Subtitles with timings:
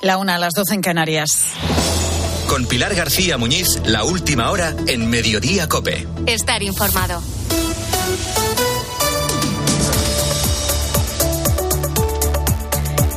[0.00, 1.54] La una a las doce en Canarias.
[2.48, 6.06] Con Pilar García Muñiz, la última hora en Mediodía Cope.
[6.24, 7.20] Estar informado.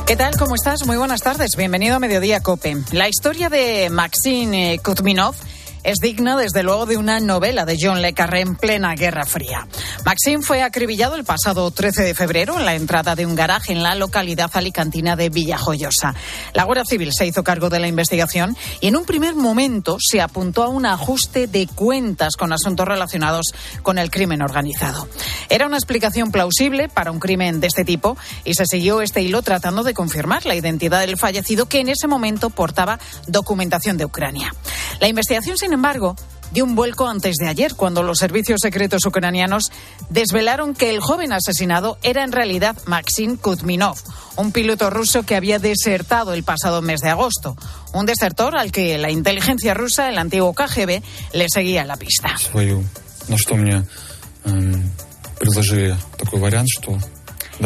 [0.08, 0.36] ¿Qué tal?
[0.36, 0.84] ¿Cómo estás?
[0.84, 1.52] Muy buenas tardes.
[1.56, 2.76] Bienvenido a Mediodía Cope.
[2.90, 5.36] La historia de Maxine Kutminov
[5.84, 9.66] es digna, desde luego, de una novela de John Le Carré en plena Guerra Fría.
[10.04, 13.82] Maxim fue acribillado el pasado 13 de febrero en la entrada de un garaje en
[13.82, 16.14] la localidad alicantina de Villajoyosa.
[16.54, 20.20] La Guardia Civil se hizo cargo de la investigación y en un primer momento se
[20.20, 23.46] apuntó a un ajuste de cuentas con asuntos relacionados
[23.82, 25.08] con el crimen organizado.
[25.48, 29.42] Era una explicación plausible para un crimen de este tipo y se siguió este hilo
[29.42, 34.54] tratando de confirmar la identidad del fallecido que en ese momento portaba documentación de Ucrania.
[35.00, 36.16] La investigación, sin embargo,
[36.52, 39.70] dio un vuelco antes de ayer, cuando los servicios secretos ucranianos
[40.10, 43.96] desvelaron que el joven asesinado era en realidad Maxim Kutminov,
[44.36, 47.56] un piloto ruso que había desertado el pasado mes de agosto.
[47.92, 52.36] Un desertor al que la inteligencia rusa, el antiguo KGB, le seguía la pista.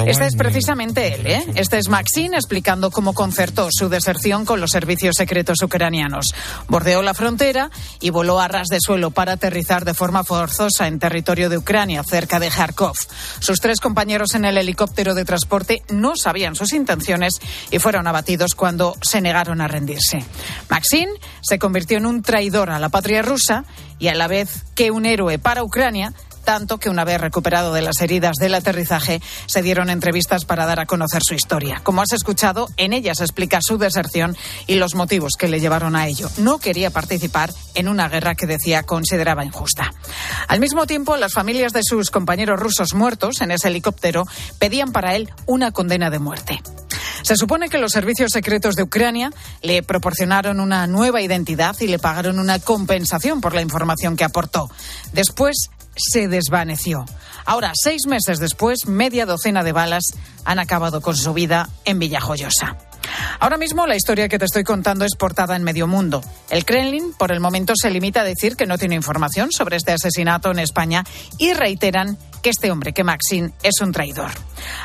[0.07, 1.47] Este es precisamente él, ¿eh?
[1.55, 6.35] Este es Maxine explicando cómo concertó su deserción con los servicios secretos ucranianos.
[6.69, 7.71] Bordeó la frontera
[8.01, 12.03] y voló a ras de suelo para aterrizar de forma forzosa en territorio de Ucrania,
[12.03, 12.97] cerca de Kharkov.
[13.39, 17.35] Sus tres compañeros en el helicóptero de transporte no sabían sus intenciones
[17.71, 20.25] y fueron abatidos cuando se negaron a rendirse.
[20.69, 23.65] Maxine se convirtió en un traidor a la patria rusa
[23.99, 26.13] y a la vez que un héroe para Ucrania
[26.47, 30.81] tanto que una vez recuperado de las heridas del aterrizaje, se dieron entrevistas para dar
[30.81, 31.81] a conocer su historia.
[31.83, 34.37] Como has escuchado, en ellas explica su deserción
[34.69, 36.31] y los motivos que le llevaron a ello.
[36.39, 39.93] No quería participar en una guerra que decía consideraba injusta.
[40.47, 44.25] Al mismo tiempo, las familias de sus compañeros rusos muertos en ese helicóptero
[44.61, 46.63] pedían para él una condena de muerte.
[47.23, 51.99] Se supone que los servicios secretos de Ucrania le proporcionaron una nueva identidad y le
[51.99, 54.71] pagaron una compensación por la información que aportó.
[55.13, 57.05] Después se desvaneció.
[57.45, 60.05] Ahora, seis meses después, media docena de balas
[60.45, 62.77] han acabado con su vida en Villajoyosa.
[63.39, 66.23] Ahora mismo la historia que te estoy contando es portada en medio mundo.
[66.51, 69.93] El Kremlin, por el momento, se limita a decir que no tiene información sobre este
[69.93, 71.05] asesinato en España
[71.39, 74.31] y reiteran que este hombre, que Maxine, es un traidor.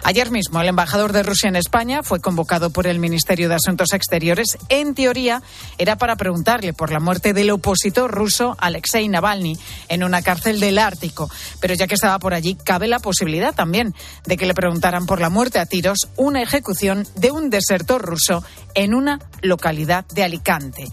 [0.04, 3.94] Ayer mismo, el embajador de Rusia en España fue convocado por el Ministerio de Asuntos
[3.94, 4.58] Exteriores.
[4.70, 5.44] En teoría,
[5.78, 10.80] era para preguntarle por la muerte del opositor ruso Alexei Navalny en una cárcel del
[10.80, 11.30] Ártico.
[11.60, 13.94] Pero ya que estaba por allí, cabe la posibilidad también
[14.26, 18.44] de que le preguntaran por la muerte a tiros, una ejecución de un desertor ruso
[18.74, 20.88] en una localidad de Alicante.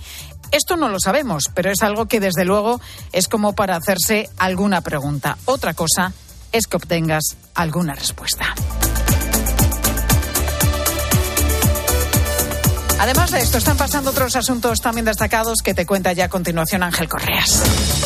[0.50, 2.78] Esto no lo sabemos, pero es algo que desde luego
[3.12, 5.38] es como para hacerse alguna pregunta.
[5.46, 6.12] Otra cosa
[6.53, 8.54] es que obtengas alguna respuesta.
[13.00, 16.82] Además de esto, están pasando otros asuntos también destacados que te cuenta ya a continuación
[16.82, 17.62] Ángel Correas.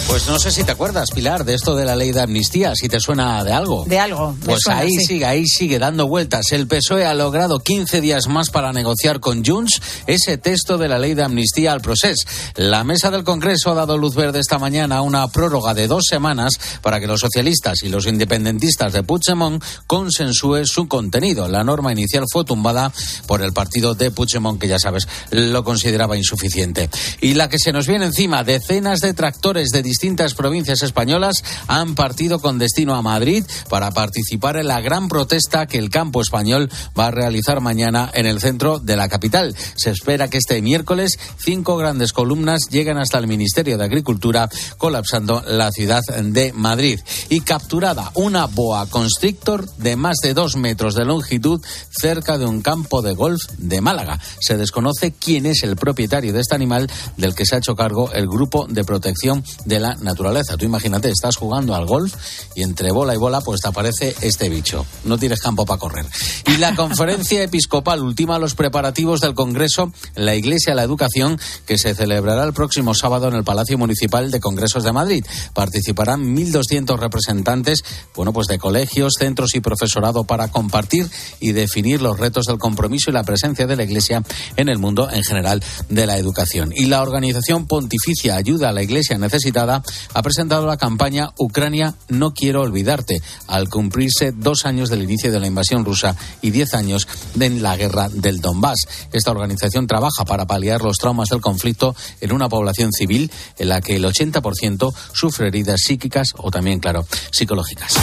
[0.07, 2.91] Pues no sé si te acuerdas, Pilar, de esto de la ley de amnistía, si
[2.91, 3.85] te suena de algo.
[3.87, 4.37] De algo.
[4.45, 5.07] Pues suena, ahí sí.
[5.07, 6.53] sigue, ahí sigue dando vueltas.
[6.53, 10.99] El PSOE ha logrado 15 días más para negociar con Junts ese texto de la
[10.99, 12.27] ley de amnistía al proceso.
[12.57, 16.05] La mesa del Congreso ha dado luz verde esta mañana a una prórroga de dos
[16.07, 21.49] semanas para que los socialistas y los independentistas de Puigdemont consensúen su contenido.
[21.49, 22.93] La norma inicial fue tumbada
[23.27, 26.91] por el partido de Puigdemont, que ya sabes, lo consideraba insuficiente.
[27.21, 31.95] Y la que se nos viene encima, decenas de tractores de distintas provincias españolas han
[31.95, 36.71] partido con destino a Madrid para participar en la gran protesta que el campo español
[36.99, 39.55] va a realizar mañana en el centro de la capital.
[39.77, 45.43] Se espera que este miércoles cinco grandes columnas lleguen hasta el Ministerio de Agricultura, colapsando
[45.47, 47.01] la ciudad de Madrid.
[47.29, 51.61] Y capturada una boa constrictor de más de dos metros de longitud
[51.91, 54.21] cerca de un campo de golf de Málaga.
[54.41, 58.11] Se desconoce quién es el propietario de este animal del que se ha hecho cargo
[58.15, 60.57] el Grupo de Protección de la Naturaleza.
[60.57, 62.15] Tú imagínate, estás jugando al golf
[62.55, 64.87] y entre bola y bola pues te aparece este bicho.
[65.05, 66.07] No tienes campo para correr.
[66.47, 71.95] Y la conferencia episcopal ultima los preparativos del Congreso La Iglesia la Educación que se
[71.95, 75.23] celebrará el próximo sábado en el Palacio Municipal de Congresos de Madrid.
[75.53, 77.85] Participarán 1.200 representantes
[78.17, 81.11] bueno, pues de colegios, centros y profesorado para compartir
[81.41, 84.23] y definir los retos del compromiso y la presencia de la Iglesia
[84.69, 86.73] el mundo en general de la educación.
[86.75, 89.83] Y la organización pontificia Ayuda a la Iglesia Necesitada
[90.15, 95.41] ha presentado la campaña Ucrania No Quiero Olvidarte, al cumplirse dos años del inicio de
[95.41, 98.87] la invasión rusa y diez años de la guerra del Donbass.
[99.13, 103.81] Esta organización trabaja para paliar los traumas del conflicto en una población civil en la
[103.81, 107.95] que el 80% sufre heridas psíquicas o también, claro, psicológicas.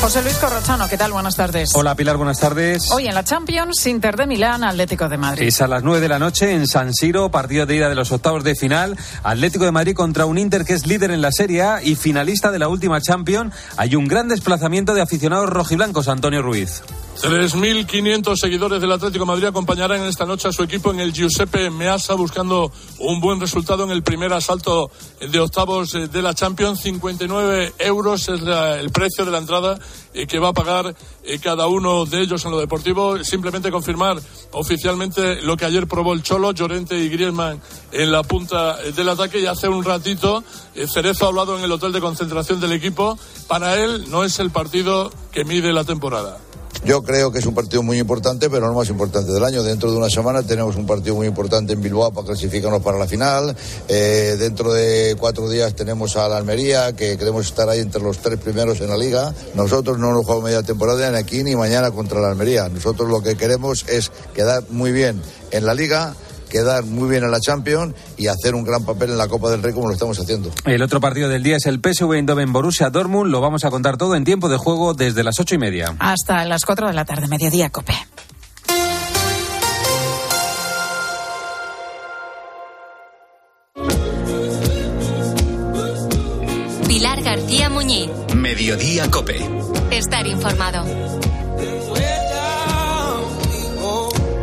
[0.00, 1.12] José Luis Corrochano, ¿qué tal?
[1.12, 1.72] Buenas tardes.
[1.74, 2.90] Hola Pilar, buenas tardes.
[2.90, 5.46] Hoy en la Champions, Inter de Milán, Atlético de Madrid.
[5.46, 8.10] Es a las 9 de la noche en San Siro, partido de ida de los
[8.10, 8.96] octavos de final.
[9.22, 12.50] Atlético de Madrid contra un Inter que es líder en la Serie A y finalista
[12.50, 13.54] de la última Champions.
[13.76, 16.82] Hay un gran desplazamiento de aficionados rojiblancos, Antonio Ruiz.
[17.22, 22.14] 3.500 seguidores del Atlético Madrid acompañarán esta noche a su equipo en el Giuseppe Meazza
[22.14, 24.90] buscando un buen resultado en el primer asalto
[25.20, 26.80] de octavos de la Champions.
[26.80, 29.78] 59 euros es el precio de la entrada
[30.14, 33.22] eh, que va a pagar eh, cada uno de ellos en lo deportivo.
[33.22, 34.16] Simplemente confirmar
[34.52, 37.60] oficialmente lo que ayer probó el Cholo, Llorente y Griezmann
[37.92, 40.42] en la punta del ataque y hace un ratito
[40.74, 43.18] eh, Cerezo ha hablado en el hotel de concentración del equipo.
[43.46, 46.38] Para él no es el partido que mide la temporada.
[46.84, 49.62] Yo creo que es un partido muy importante, pero no más importante del año.
[49.62, 53.06] Dentro de una semana tenemos un partido muy importante en Bilbao para clasificarnos para la
[53.06, 53.54] final.
[53.86, 58.18] Eh, dentro de cuatro días tenemos a la Almería, que queremos estar ahí entre los
[58.18, 59.34] tres primeros en la liga.
[59.54, 62.68] Nosotros no nos jugamos media temporada ni aquí ni mañana contra la Almería.
[62.70, 66.14] Nosotros lo que queremos es quedar muy bien en la liga
[66.50, 69.62] quedar muy bien en la Champions y hacer un gran papel en la Copa del
[69.62, 70.50] Rey como lo estamos haciendo.
[70.66, 73.30] El otro partido del día es el PSV Eindhoven Borussia Dortmund.
[73.30, 75.94] Lo vamos a contar todo en tiempo de juego desde las ocho y media.
[75.98, 77.94] Hasta las cuatro de la tarde, mediodía, Cope.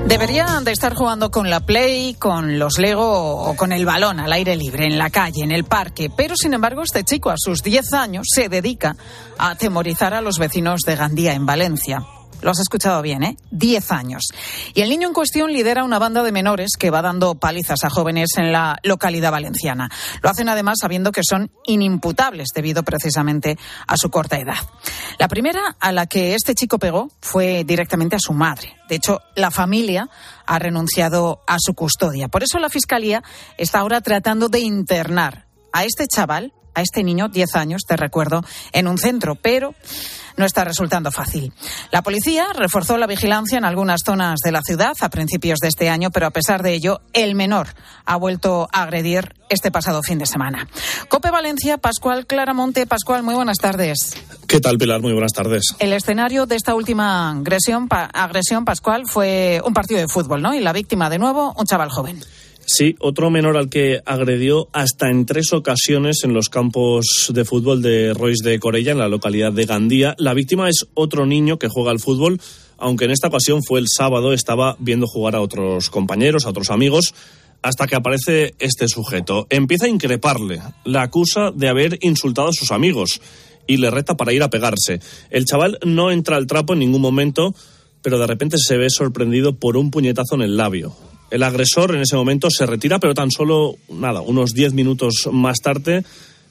[0.07, 4.31] Deberían de estar jugando con la Play, con los Lego o con el balón al
[4.31, 6.09] aire libre, en la calle, en el parque.
[6.09, 8.95] Pero, sin embargo, este chico a sus 10 años se dedica
[9.38, 12.06] a atemorizar a los vecinos de Gandía, en Valencia.
[12.42, 13.38] Lo has escuchado bien, ¿eh?
[13.50, 14.24] Diez años.
[14.74, 17.89] Y el niño en cuestión lidera una banda de menores que va dando palizas a
[17.89, 19.89] jóvenes en la localidad valenciana.
[20.22, 23.57] Lo hacen además sabiendo que son inimputables debido precisamente
[23.88, 24.57] a su corta edad.
[25.18, 28.75] La primera a la que este chico pegó fue directamente a su madre.
[28.88, 30.10] De hecho, la familia
[30.45, 32.28] ha renunciado a su custodia.
[32.28, 33.24] Por eso la Fiscalía
[33.57, 38.44] está ahora tratando de internar a este chaval, a este niño, 10 años, te recuerdo,
[38.72, 39.74] en un centro, pero
[40.38, 41.51] no está resultando fácil.
[41.92, 45.89] La policía reforzó la vigilancia en algunas zonas de la ciudad a principios de este
[45.89, 47.68] año, pero a pesar de ello, el menor
[48.06, 50.68] ha vuelto a agredir este pasado fin de semana.
[51.10, 52.86] Cope Valencia, Pascual Claramonte.
[52.86, 54.16] Pascual, muy buenas tardes.
[54.48, 55.01] ¿Qué tal, Pilar?
[55.01, 55.75] Muy buenas tardes.
[55.80, 60.54] El escenario de esta última agresión, agresión Pascual, fue un partido de fútbol, ¿no?
[60.54, 62.24] Y la víctima, de nuevo, un chaval joven.
[62.69, 67.81] Sí, otro menor al que agredió hasta en tres ocasiones en los campos de fútbol
[67.81, 70.16] de Royce de Corella, en la localidad de Gandía.
[70.18, 72.42] La víctima es otro niño que juega al fútbol,
[72.78, 76.69] aunque en esta ocasión fue el sábado, estaba viendo jugar a otros compañeros, a otros
[76.69, 77.16] amigos,
[77.62, 79.48] hasta que aparece este sujeto.
[79.50, 83.22] Empieza a increparle, la acusa de haber insultado a sus amigos
[83.66, 85.00] y le reta para ir a pegarse.
[85.30, 87.56] El chaval no entra al trapo en ningún momento,
[88.02, 90.94] pero de repente se ve sorprendido por un puñetazo en el labio.
[91.29, 95.59] El agresor en ese momento se retira, pero tan solo, nada, unos 10 minutos más
[95.59, 96.03] tarde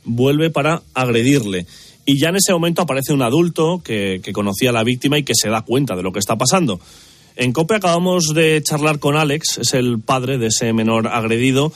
[0.05, 1.67] vuelve para agredirle.
[2.05, 5.25] Y ya en ese momento aparece un adulto que, que, conocía a la víctima y
[5.25, 6.79] que se da cuenta de lo que está pasando.
[7.37, 11.73] En COPE acabamos de charlar con Alex, es el padre de ese menor agredido,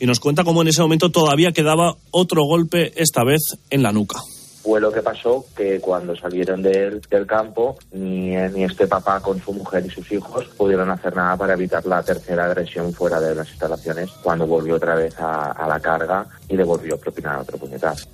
[0.00, 3.40] y nos cuenta cómo en ese momento todavía quedaba otro golpe, esta vez
[3.70, 4.20] en la nuca
[4.68, 9.40] fue lo que pasó que cuando salieron del, del campo ni, ni, este papá con
[9.40, 13.34] su mujer y sus hijos pudieron hacer nada para evitar la tercera agresión fuera de
[13.34, 17.38] las instalaciones cuando volvió otra vez a, a la carga y le volvió a propinar
[17.38, 18.08] otro puñetazo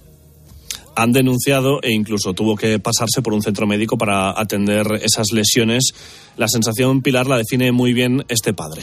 [0.95, 5.93] han denunciado e incluso tuvo que pasarse por un centro médico para atender esas lesiones.
[6.37, 8.83] La sensación, Pilar, la define muy bien este padre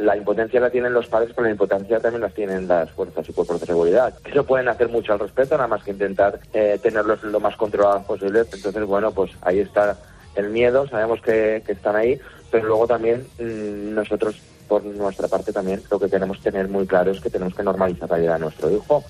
[0.00, 3.32] la impotencia la tienen los padres, pero la impotencia también la tienen las fuerzas y
[3.32, 4.14] cuerpos de seguridad.
[4.24, 8.04] Eso pueden hacer mucho al respecto, nada más que intentar eh, tenerlos lo más controlados
[8.04, 8.40] posible.
[8.52, 9.96] Entonces, bueno, pues ahí está
[10.34, 12.18] el miedo, sabemos que, que están ahí,
[12.50, 14.36] pero luego también mmm, nosotros,
[14.68, 17.62] por nuestra parte, también lo que tenemos que tener muy claro es que tenemos que
[17.62, 19.04] normalizar la vida de nuestro hijo.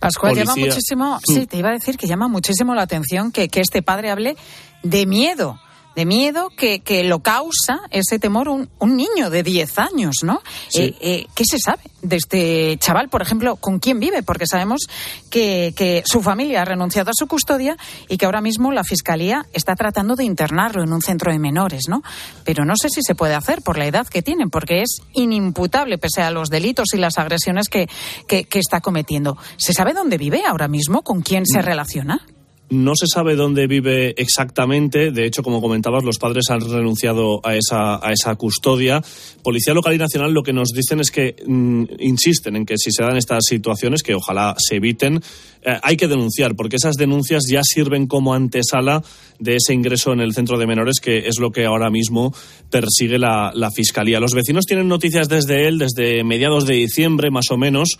[0.00, 3.60] Pascual, llama muchísimo, sí, te iba a decir que llama muchísimo la atención que, que
[3.60, 4.36] este padre hable
[4.82, 5.58] de miedo
[5.98, 10.42] de miedo que, que lo causa ese temor un, un niño de 10 años, ¿no?
[10.68, 10.82] Sí.
[10.82, 14.22] Eh, eh, ¿Qué se sabe de este chaval, por ejemplo, con quién vive?
[14.22, 14.82] Porque sabemos
[15.28, 17.76] que, que su familia ha renunciado a su custodia
[18.08, 21.88] y que ahora mismo la Fiscalía está tratando de internarlo en un centro de menores,
[21.88, 22.04] ¿no?
[22.44, 25.98] Pero no sé si se puede hacer por la edad que tienen, porque es inimputable
[25.98, 27.88] pese a los delitos y las agresiones que,
[28.28, 29.36] que, que está cometiendo.
[29.56, 31.02] ¿Se sabe dónde vive ahora mismo?
[31.02, 32.24] ¿Con quién se relaciona?
[32.70, 35.10] No se sabe dónde vive exactamente.
[35.10, 39.02] De hecho, como comentabas, los padres han renunciado a esa, a esa custodia.
[39.42, 42.92] Policía local y nacional lo que nos dicen es que mm, insisten en que si
[42.92, 45.22] se dan estas situaciones, que ojalá se eviten,
[45.62, 49.02] eh, hay que denunciar, porque esas denuncias ya sirven como antesala
[49.38, 52.34] de ese ingreso en el centro de menores, que es lo que ahora mismo
[52.70, 54.20] persigue la, la Fiscalía.
[54.20, 57.98] Los vecinos tienen noticias desde él desde mediados de diciembre, más o menos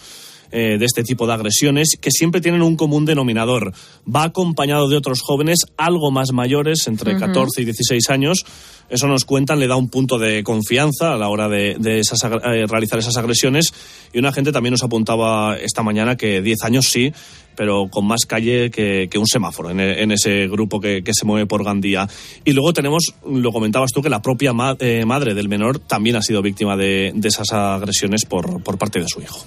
[0.51, 3.73] eh, de este tipo de agresiones que siempre tienen un común denominador.
[4.07, 8.45] Va acompañado de otros jóvenes algo más mayores, entre 14 y 16 años.
[8.89, 12.67] Eso nos cuentan, le da un punto de confianza a la hora de, esas, eh,
[12.67, 13.75] realizar esas agresiones.
[14.13, 17.13] Y una gente también nos apuntaba esta mañana que 10 años sí,
[17.59, 22.09] pero con más calle que, un semáforo en, ese grupo que, se mueve por Gandía.
[22.45, 26.23] Y luego tenemos, lo comentabas tú, que la propia eh, madre del menor también ha
[26.23, 29.41] sido víctima de, esas agresiones por, por parte de su hijo.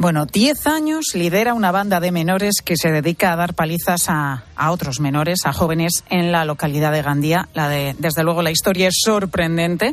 [0.00, 4.44] Bueno, 10 años lidera una banda de menores que se dedica a dar palizas a,
[4.70, 7.50] otros menores, a jóvenes en la localidad de Gandía.
[7.52, 9.92] La de, desde luego la historia es sorprendente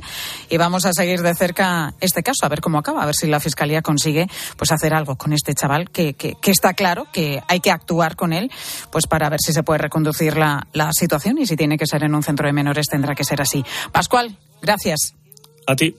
[0.49, 3.27] y vamos a seguir de cerca este caso, a ver cómo acaba, a ver si
[3.27, 7.59] la Fiscalía consigue pues hacer algo con este chaval que, que, está claro que hay
[7.59, 8.51] que actuar con él
[8.91, 12.03] pues para ver si se puede reconducir la, la situación y si tiene que ser
[12.03, 13.65] en un centro de menores tendrá que ser así.
[13.91, 15.13] Pascual, gracias.
[15.65, 15.95] A ti.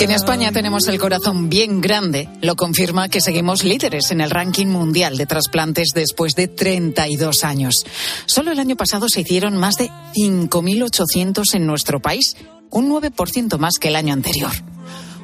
[0.00, 4.30] Que en España tenemos el corazón bien grande lo confirma que seguimos líderes en el
[4.30, 7.84] ranking mundial de trasplantes después de 32 años.
[8.24, 12.34] Solo el año pasado se hicieron más de 5.800 en nuestro país,
[12.70, 14.52] un 9% más que el año anterior.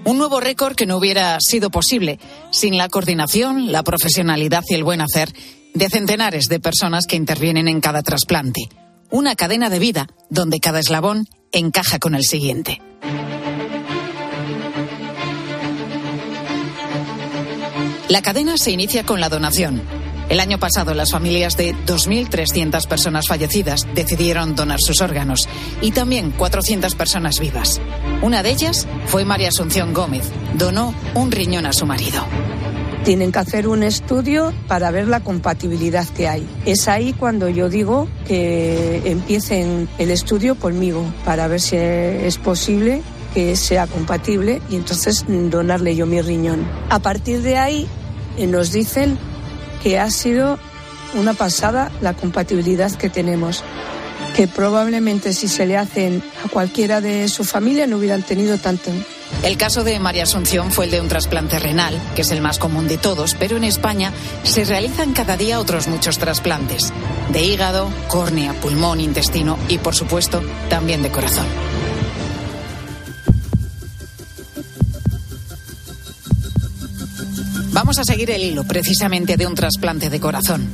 [0.05, 4.85] Un nuevo récord que no hubiera sido posible sin la coordinación, la profesionalidad y el
[4.85, 5.33] buen hacer
[5.73, 8.69] de centenares de personas que intervienen en cada trasplante.
[9.09, 12.83] Una cadena de vida donde cada eslabón encaja con el siguiente.
[18.09, 19.83] La cadena se inicia con la donación.
[20.29, 25.49] El año pasado las familias de 2.300 personas fallecidas decidieron donar sus órganos
[25.81, 27.81] y también 400 personas vivas.
[28.23, 30.23] Una de ellas fue María Asunción Gómez.
[30.55, 32.25] Donó un riñón a su marido.
[33.05, 36.47] Tienen que hacer un estudio para ver la compatibilidad que hay.
[36.65, 43.03] Es ahí cuando yo digo que empiecen el estudio conmigo para ver si es posible
[43.37, 46.67] que sea compatible y entonces donarle yo mi riñón.
[46.89, 47.87] A partir de ahí
[48.39, 49.19] eh, nos dicen
[49.83, 50.59] que ha sido
[51.13, 53.63] una pasada la compatibilidad que tenemos,
[54.35, 58.91] que probablemente si se le hacen a cualquiera de su familia no hubieran tenido tanto.
[59.43, 62.59] El caso de María Asunción fue el de un trasplante renal, que es el más
[62.59, 64.15] común de todos, pero en España
[64.45, 66.91] se realizan cada día otros muchos trasplantes,
[67.35, 70.41] de hígado, córnea, pulmón, intestino y, por supuesto,
[70.71, 71.45] también de corazón.
[77.77, 80.67] Vamos a seguir el hilo precisamente de un trasplante de corazón.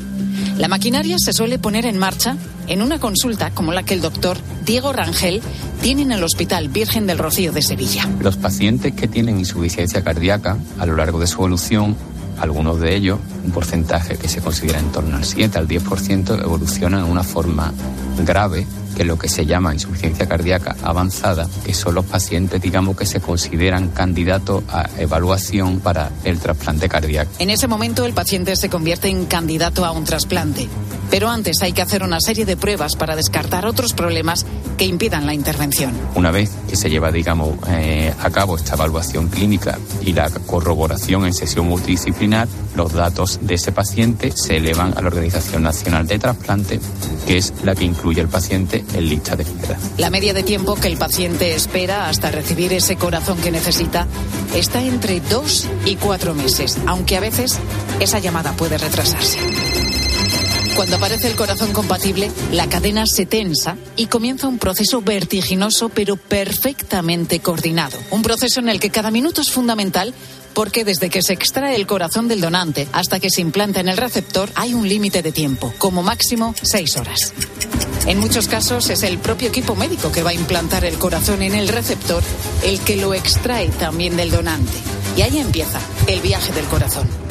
[0.56, 2.37] La maquinaria se suele poner en marcha
[2.68, 5.42] en una consulta como la que el doctor Diego Rangel
[5.82, 8.09] tiene en el Hospital Virgen del Rocío de Sevilla.
[8.21, 11.97] Los pacientes que tienen insuficiencia cardíaca a lo largo de su evolución,
[12.42, 17.04] algunos de ellos, un porcentaje que se considera en torno al 7 al 10%, evolucionan
[17.04, 17.72] en una forma
[18.25, 23.06] grave que lo que se llama insuficiencia cardíaca avanzada, que son los pacientes, digamos, que
[23.06, 27.30] se consideran candidatos a evaluación para el trasplante cardíaco.
[27.38, 30.68] En ese momento el paciente se convierte en candidato a un trasplante.
[31.12, 34.47] Pero antes hay que hacer una serie de pruebas para descartar otros problemas
[34.78, 35.92] que impidan la intervención.
[36.14, 41.26] Una vez que se lleva, digamos, eh, a cabo esta evaluación clínica y la corroboración
[41.26, 46.19] en sesión multidisciplinar, los datos de ese paciente se elevan a la Organización Nacional de
[46.19, 46.81] Trasplante,
[47.26, 49.76] que es la que incluye al paciente en lista de espera.
[49.99, 54.07] La media de tiempo que el paciente espera hasta recibir ese corazón que necesita
[54.54, 57.59] está entre dos y cuatro meses, aunque a veces
[58.00, 59.38] esa llamada puede retrasarse.
[60.76, 66.16] Cuando aparece el corazón compatible, la cadena se tensa y comienza un proceso vertiginoso pero
[66.16, 67.98] perfectamente coordinado.
[68.10, 70.14] Un proceso en el que cada minuto es fundamental
[70.54, 73.96] porque desde que se extrae el corazón del donante hasta que se implanta en el
[73.96, 77.32] receptor hay un límite de tiempo, como máximo seis horas.
[78.06, 81.54] En muchos casos es el propio equipo médico que va a implantar el corazón en
[81.54, 82.22] el receptor
[82.64, 84.72] el que lo extrae también del donante.
[85.16, 87.21] Y ahí empieza el viaje del corazón.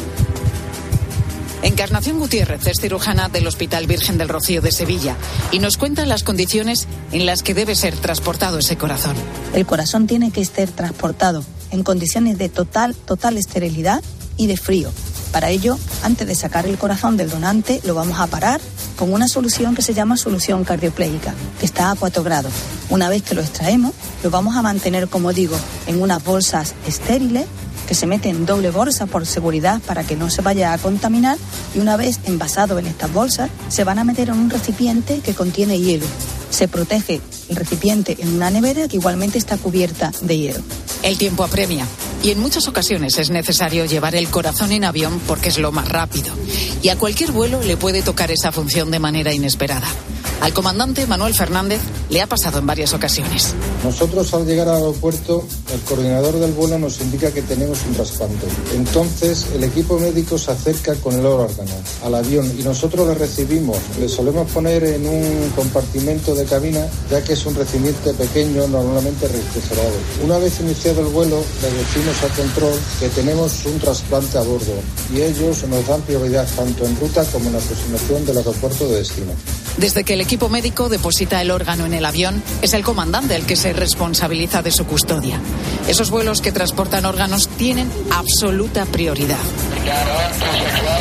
[1.63, 5.15] Encarnación Gutiérrez es cirujana del Hospital Virgen del Rocío de Sevilla
[5.51, 9.15] y nos cuenta las condiciones en las que debe ser transportado ese corazón.
[9.53, 14.01] El corazón tiene que ser transportado en condiciones de total, total esterilidad
[14.37, 14.91] y de frío.
[15.31, 18.59] Para ello, antes de sacar el corazón del donante, lo vamos a parar
[18.97, 22.51] con una solución que se llama solución cardioplégica, que está a 4 grados.
[22.89, 27.45] Una vez que lo extraemos, lo vamos a mantener, como digo, en unas bolsas estériles
[27.87, 31.37] que se meten en doble bolsa por seguridad para que no se vaya a contaminar
[31.75, 35.33] y una vez envasado en estas bolsas se van a meter en un recipiente que
[35.33, 36.05] contiene hielo.
[36.49, 40.59] Se protege el recipiente en una nevera que igualmente está cubierta de hielo.
[41.03, 41.85] El tiempo apremia
[42.23, 45.87] y en muchas ocasiones es necesario llevar el corazón en avión porque es lo más
[45.87, 46.33] rápido.
[46.81, 49.87] Y a cualquier vuelo le puede tocar esa función de manera inesperada.
[50.41, 53.53] Al comandante Manuel Fernández le ha pasado en varias ocasiones.
[53.83, 58.47] Nosotros al llegar al aeropuerto, el coordinador del vuelo nos indica que tenemos un trasplante.
[58.73, 61.71] Entonces el equipo médico se acerca con el órgano
[62.03, 63.77] al avión y nosotros le recibimos.
[63.99, 69.27] Le solemos poner en un compartimento de cabina, ya que es un recipiente pequeño, normalmente
[69.27, 69.93] refrigerado.
[70.23, 74.73] Una vez iniciado el vuelo, le decimos al control que tenemos un trasplante a bordo
[75.13, 79.33] y ellos nos dan prioridad tanto en ruta como en aproximación del aeropuerto de destino.
[79.77, 83.45] Desde que el equipo médico deposita el órgano en el avión, es el comandante el
[83.45, 85.39] que se responsabiliza de su custodia.
[85.87, 89.37] Esos vuelos que transportan órganos tienen absoluta prioridad.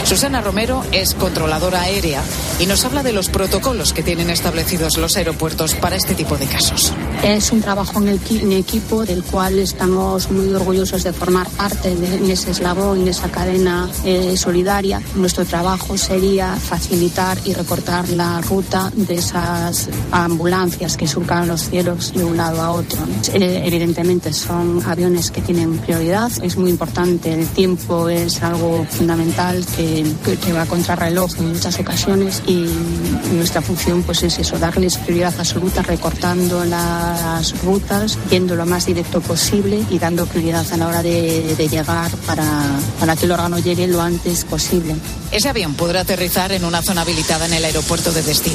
[0.05, 2.23] Susana Romero es controladora aérea
[2.59, 6.47] y nos habla de los protocolos que tienen establecidos los aeropuertos para este tipo de
[6.47, 6.93] casos.
[7.23, 12.31] Es un trabajo en, equipo del cual estamos muy orgullosos de formar parte de en
[12.31, 15.01] ese eslabón, en esa cadena eh, solidaria.
[15.15, 22.13] Nuestro trabajo sería facilitar y recortar la ruta de esas ambulancias que surcan los cielos
[22.15, 23.01] de un lado a otro.
[23.35, 26.31] Eh, evidentemente son aviones que tienen prioridad.
[26.43, 27.33] Es muy importante.
[27.35, 32.67] El tiempo es algo fundamental que, que, que va contra reloj en muchas ocasiones y
[33.35, 39.21] nuestra función pues es eso, darles prioridad absoluta recortando las rutas, yendo lo más directo
[39.21, 42.47] posible y dando prioridad a la hora de, de llegar para,
[43.01, 44.95] para que el órgano llegue lo antes posible.
[45.33, 48.50] Ese avión podrá aterrizar en una zona habilitada en el aeropuerto de destino.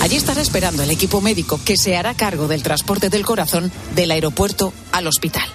[0.00, 4.10] Allí estará esperando el equipo médico que se hará cargo del transporte del corazón del
[4.10, 5.48] aeropuerto al hospital.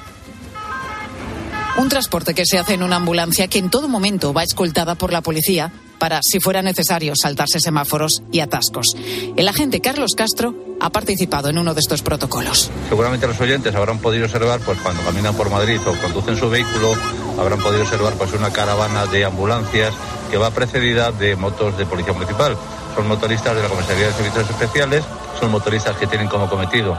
[1.77, 5.13] Un transporte que se hace en una ambulancia que en todo momento va escoltada por
[5.13, 8.96] la policía para, si fuera necesario, saltarse semáforos y atascos.
[9.36, 12.72] El agente Carlos Castro ha participado en uno de estos protocolos.
[12.89, 16.96] Seguramente los oyentes habrán podido observar, pues cuando caminan por Madrid o conducen su vehículo,
[17.39, 19.93] habrán podido observar pues una caravana de ambulancias
[20.32, 22.58] que va precedida de motos de policía municipal.
[22.97, 25.03] Son motoristas de la Comisaría de Servicios Especiales,
[25.39, 26.97] son motoristas que tienen como cometido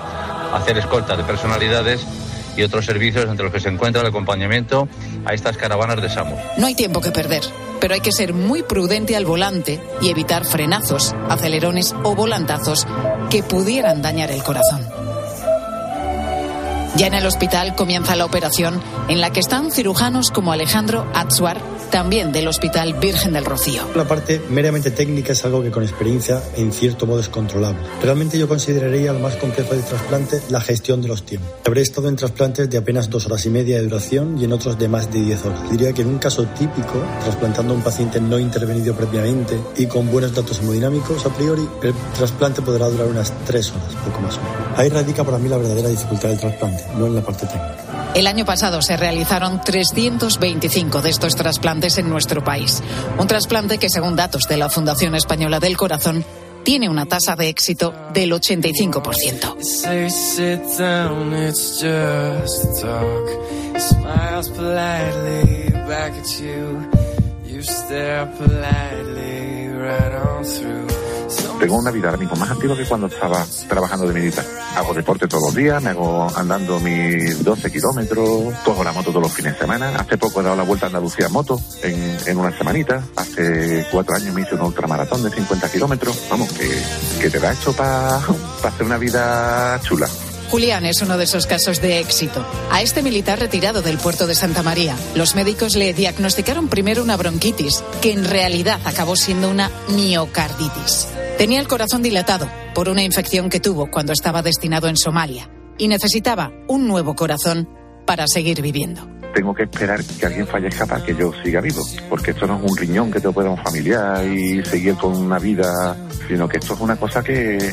[0.55, 2.07] hacer escolta de personalidades
[2.57, 4.89] y otros servicios entre los que se encuentra el acompañamiento
[5.25, 6.37] a estas caravanas de SAMU.
[6.57, 7.43] No hay tiempo que perder,
[7.81, 12.87] pero hay que ser muy prudente al volante y evitar frenazos, acelerones o volantazos
[13.29, 14.87] que pudieran dañar el corazón.
[16.95, 21.61] Ya en el hospital comienza la operación en la que están cirujanos como Alejandro Atsuar,
[21.91, 23.83] también del Hospital Virgen del Rocío.
[23.95, 27.81] La parte meramente técnica es algo que con experiencia en cierto modo es controlable.
[28.03, 31.51] Realmente yo consideraría lo más complejo del trasplante la gestión de los tiempos.
[31.67, 34.79] Habré estado en trasplantes de apenas dos horas y media de duración y en otros
[34.79, 35.71] de más de 10 horas.
[35.71, 40.11] Diría que en un caso típico, trasplantando a un paciente no intervenido previamente y con
[40.11, 44.41] buenos datos hemodinámicos, a priori, el trasplante podrá durar unas 3 horas, poco más o
[44.41, 44.79] menos.
[44.79, 47.89] Ahí radica para mí la verdadera dificultad del trasplante, no en la parte técnica.
[48.15, 52.83] El año pasado se realizaron 325 de estos trasplantes en nuestro país.
[53.19, 56.25] Un trasplante que, según datos de la Fundación Española del Corazón,
[56.65, 59.57] tiene una tasa de éxito del 85%.
[71.59, 74.45] Tengo una vida ahora mismo más activa que cuando estaba trabajando de militar.
[74.77, 79.23] Hago deporte todos los días, me hago andando mis 12 kilómetros, cojo la moto todos
[79.23, 79.97] los fines de semana.
[79.97, 83.03] Hace poco he dado la vuelta a Andalucía en moto, en, en una semanita.
[83.17, 86.19] Hace cuatro años me hice un ultramaratón de 50 kilómetros.
[86.31, 86.71] Vamos, que,
[87.21, 88.21] que te da hecho para
[88.63, 90.09] pa hacer una vida chula.
[90.51, 92.45] Julián es uno de esos casos de éxito.
[92.71, 97.17] A este militar retirado del puerto de Santa María, los médicos le diagnosticaron primero una
[97.17, 101.09] bronquitis, que en realidad acabó siendo una miocarditis.
[101.39, 105.49] Tenía el corazón dilatado por una infección que tuvo cuando estaba destinado en Somalia
[105.79, 107.69] y necesitaba un nuevo corazón
[108.05, 109.09] para seguir viviendo.
[109.33, 112.69] Tengo que esperar que alguien fallezca para que yo siga vivo, porque esto no es
[112.69, 115.97] un riñón que te pueda un familiar y seguir con una vida,
[116.27, 117.73] sino que esto es una cosa que,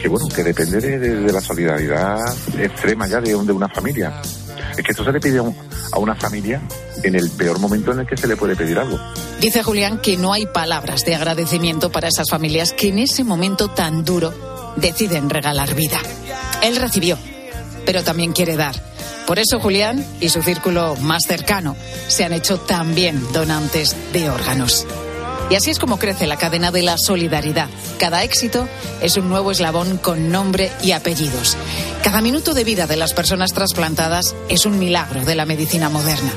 [0.00, 2.16] que bueno, que depende de, de, de la solidaridad
[2.60, 4.22] extrema ya de, de, una familia.
[4.80, 5.42] Es que esto se le pide a,
[5.92, 6.62] a una familia
[7.02, 8.98] en el peor momento en el que se le puede pedir algo.
[9.38, 13.68] Dice Julián que no hay palabras de agradecimiento para esas familias que en ese momento
[13.68, 14.32] tan duro
[14.76, 15.98] deciden regalar vida.
[16.62, 17.18] Él recibió,
[17.84, 18.74] pero también quiere dar
[19.26, 21.76] Por eso Julián y su círculo más cercano
[22.08, 24.86] se han hecho también donantes de órganos.
[25.50, 27.68] Y así es como crece la cadena de la solidaridad.
[27.98, 28.68] Cada éxito
[29.02, 31.56] es un nuevo eslabón con nombre y apellidos.
[32.04, 36.30] Cada minuto de vida de las personas trasplantadas es un milagro de la medicina moderna.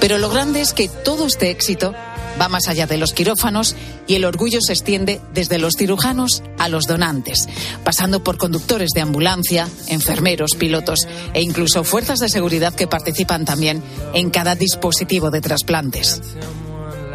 [0.00, 1.94] Pero lo grande es que todo este éxito
[2.40, 6.68] va más allá de los quirófanos y el orgullo se extiende desde los cirujanos a
[6.68, 7.48] los donantes,
[7.84, 13.82] pasando por conductores de ambulancia, enfermeros, pilotos e incluso fuerzas de seguridad que participan también
[14.12, 16.20] en cada dispositivo de trasplantes.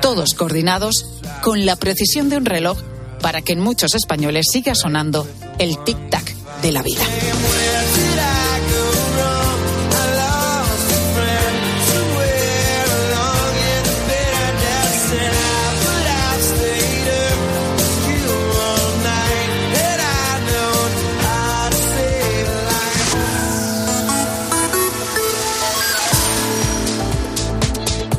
[0.06, 1.04] Todos coordinados
[1.42, 2.78] con la precisión de un reloj
[3.24, 7.02] para que en muchos españoles siga sonando el tic-tac de la vida.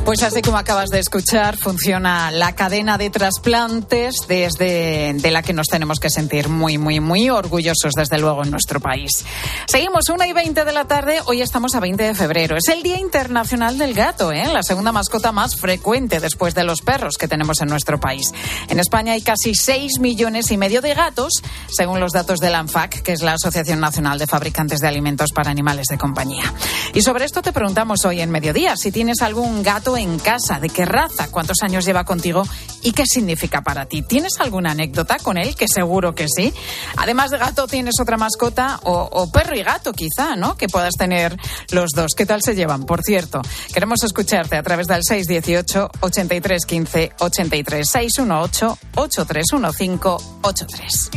[0.07, 5.51] Pues así como acabas de escuchar, funciona la cadena de trasplantes desde de la que
[5.51, 9.25] nos tenemos que sentir muy, muy, muy orgullosos, desde luego, en nuestro país.
[9.65, 11.19] Seguimos, una y 20 de la tarde.
[11.25, 12.55] Hoy estamos a 20 de febrero.
[12.55, 14.47] Es el Día Internacional del Gato, ¿eh?
[14.47, 18.31] la segunda mascota más frecuente después de los perros que tenemos en nuestro país.
[18.69, 21.33] En España hay casi 6 millones y medio de gatos,
[21.67, 25.31] según los datos de la ANFAC, que es la Asociación Nacional de Fabricantes de Alimentos
[25.35, 26.53] para Animales de Compañía.
[26.93, 30.69] Y sobre esto te preguntamos hoy en mediodía si tienes algún gato en casa, de
[30.69, 32.43] qué raza, cuántos años lleva contigo
[32.83, 34.01] y qué significa para ti.
[34.01, 35.55] ¿Tienes alguna anécdota con él?
[35.55, 36.53] Que seguro que sí.
[36.95, 38.79] Además de gato, ¿tienes otra mascota?
[38.83, 40.55] O, perro y gato, quizá, ¿no?
[40.55, 41.37] Que puedas tener
[41.71, 42.13] los dos.
[42.15, 42.85] ¿Qué tal se llevan?
[42.85, 43.41] Por cierto,
[43.73, 51.09] queremos escucharte a través del 618 8315 83 618 8315 83.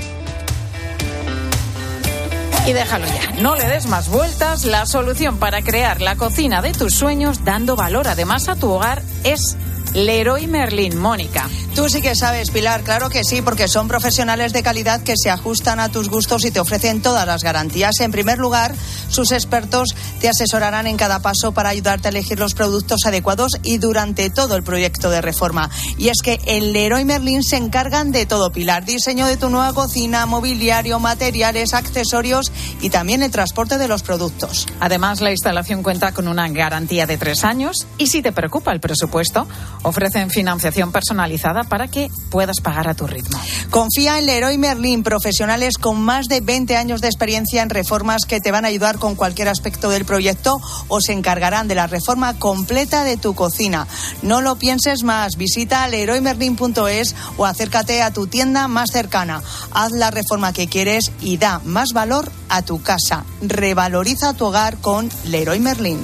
[2.66, 4.64] Y déjalo ya, no le des más vueltas.
[4.64, 9.02] La solución para crear la cocina de tus sueños dando valor además a tu hogar
[9.24, 9.56] es
[9.94, 11.48] Leroy Merlin, Mónica.
[11.74, 15.30] Tú sí que sabes, Pilar, claro que sí, porque son profesionales de calidad que se
[15.30, 18.00] ajustan a tus gustos y te ofrecen todas las garantías.
[18.00, 18.74] En primer lugar,
[19.08, 23.78] sus expertos te asesorarán en cada paso para ayudarte a elegir los productos adecuados y
[23.78, 25.70] durante todo el proyecto de reforma.
[25.96, 28.84] Y es que en Leroy Merlin se encargan de todo, Pilar.
[28.84, 34.66] Diseño de tu nueva cocina, mobiliario, materiales, accesorios y también el transporte de los productos.
[34.80, 38.80] Además, la instalación cuenta con una garantía de tres años y si te preocupa el
[38.80, 39.46] presupuesto,
[39.82, 43.40] Ofrecen financiación personalizada para que puedas pagar a tu ritmo.
[43.70, 48.40] Confía en Leroy Merlin, profesionales con más de 20 años de experiencia en reformas que
[48.40, 52.38] te van a ayudar con cualquier aspecto del proyecto o se encargarán de la reforma
[52.38, 53.86] completa de tu cocina.
[54.22, 59.42] No lo pienses más, visita leroymerlin.es o acércate a tu tienda más cercana.
[59.72, 63.24] Haz la reforma que quieres y da más valor a tu casa.
[63.40, 66.00] Revaloriza tu hogar con Leroy Merlin.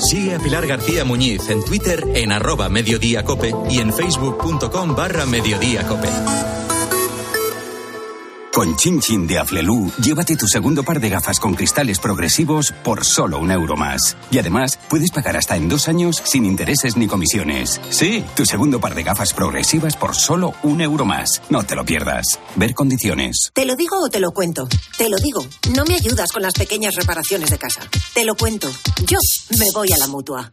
[0.00, 6.57] Sigue a Pilar García Muñiz en Twitter en arroba mediodíacope y en facebook.com barra mediodíacope.
[8.58, 13.04] Con Chin Chin de Aflelu, llévate tu segundo par de gafas con cristales progresivos por
[13.04, 14.16] solo un euro más.
[14.32, 17.80] Y además, puedes pagar hasta en dos años sin intereses ni comisiones.
[17.90, 21.40] Sí, tu segundo par de gafas progresivas por solo un euro más.
[21.50, 22.40] No te lo pierdas.
[22.56, 23.52] Ver condiciones.
[23.54, 24.66] ¿Te lo digo o te lo cuento?
[24.96, 25.46] Te lo digo.
[25.76, 27.82] No me ayudas con las pequeñas reparaciones de casa.
[28.12, 28.68] Te lo cuento.
[29.06, 29.18] Yo
[29.56, 30.52] me voy a la mutua.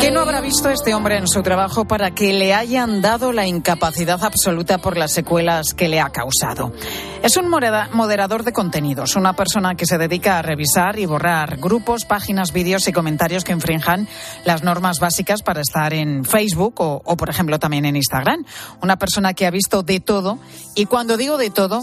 [0.00, 3.46] ¿Qué no habrá visto este hombre en su trabajo para que le hayan dado la
[3.46, 6.72] incapacidad absoluta por las secuelas que le ha causado?
[7.22, 12.06] Es un moderador de contenidos, una persona que se dedica a revisar y borrar grupos,
[12.06, 14.08] páginas, vídeos y comentarios que infrinjan
[14.44, 18.46] las normas básicas para estar en Facebook o, o, por ejemplo, también en Instagram.
[18.82, 20.38] Una persona que ha visto de todo
[20.74, 21.82] y cuando digo de todo,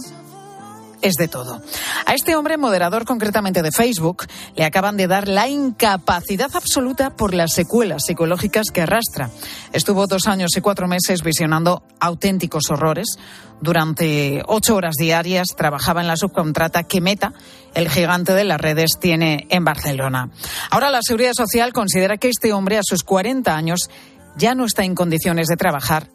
[1.02, 1.62] es de todo.
[2.06, 7.34] A este hombre, moderador concretamente de Facebook, le acaban de dar la incapacidad absoluta por
[7.34, 9.30] las secuelas psicológicas que arrastra.
[9.74, 13.18] Estuvo dos años y cuatro meses visionando auténticos horrores.
[13.62, 17.34] Durante ocho horas diarias trabajaba en la subcontrata que Meta,
[17.74, 20.30] el gigante de las redes, tiene en Barcelona.
[20.70, 23.90] Ahora la Seguridad Social considera que este hombre a sus 40 años
[24.38, 26.10] ya no está en condiciones de trabajar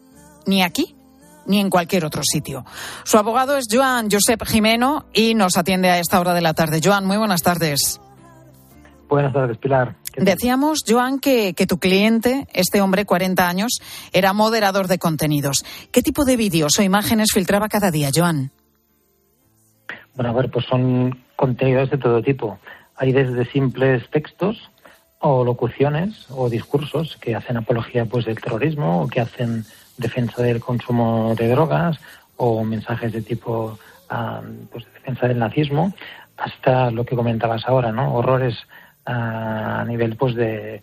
[0.46, 0.94] ni aquí
[1.46, 2.64] ni en cualquier otro sitio.
[3.04, 6.80] Su abogado es Joan Josep Jimeno y nos atiende a esta hora de la tarde.
[6.82, 8.00] Joan, muy buenas tardes.
[9.08, 9.96] Buenas tardes, Pilar.
[10.16, 13.80] Decíamos, Joan, que, que, tu cliente, este hombre, 40 años,
[14.12, 15.64] era moderador de contenidos.
[15.90, 18.50] ¿Qué tipo de vídeos o imágenes filtraba cada día, Joan?
[20.14, 22.58] Bueno, a ver, pues son contenidos de todo tipo.
[22.96, 24.70] Hay desde simples textos
[25.18, 29.64] o locuciones o discursos que hacen apología pues del terrorismo o que hacen
[30.02, 31.98] defensa del consumo de drogas
[32.36, 33.78] o mensajes de tipo
[34.70, 35.94] pues, defensa del nazismo,
[36.36, 38.14] hasta lo que comentabas ahora, ¿no?
[38.14, 38.56] Horrores
[39.04, 40.82] a nivel pues de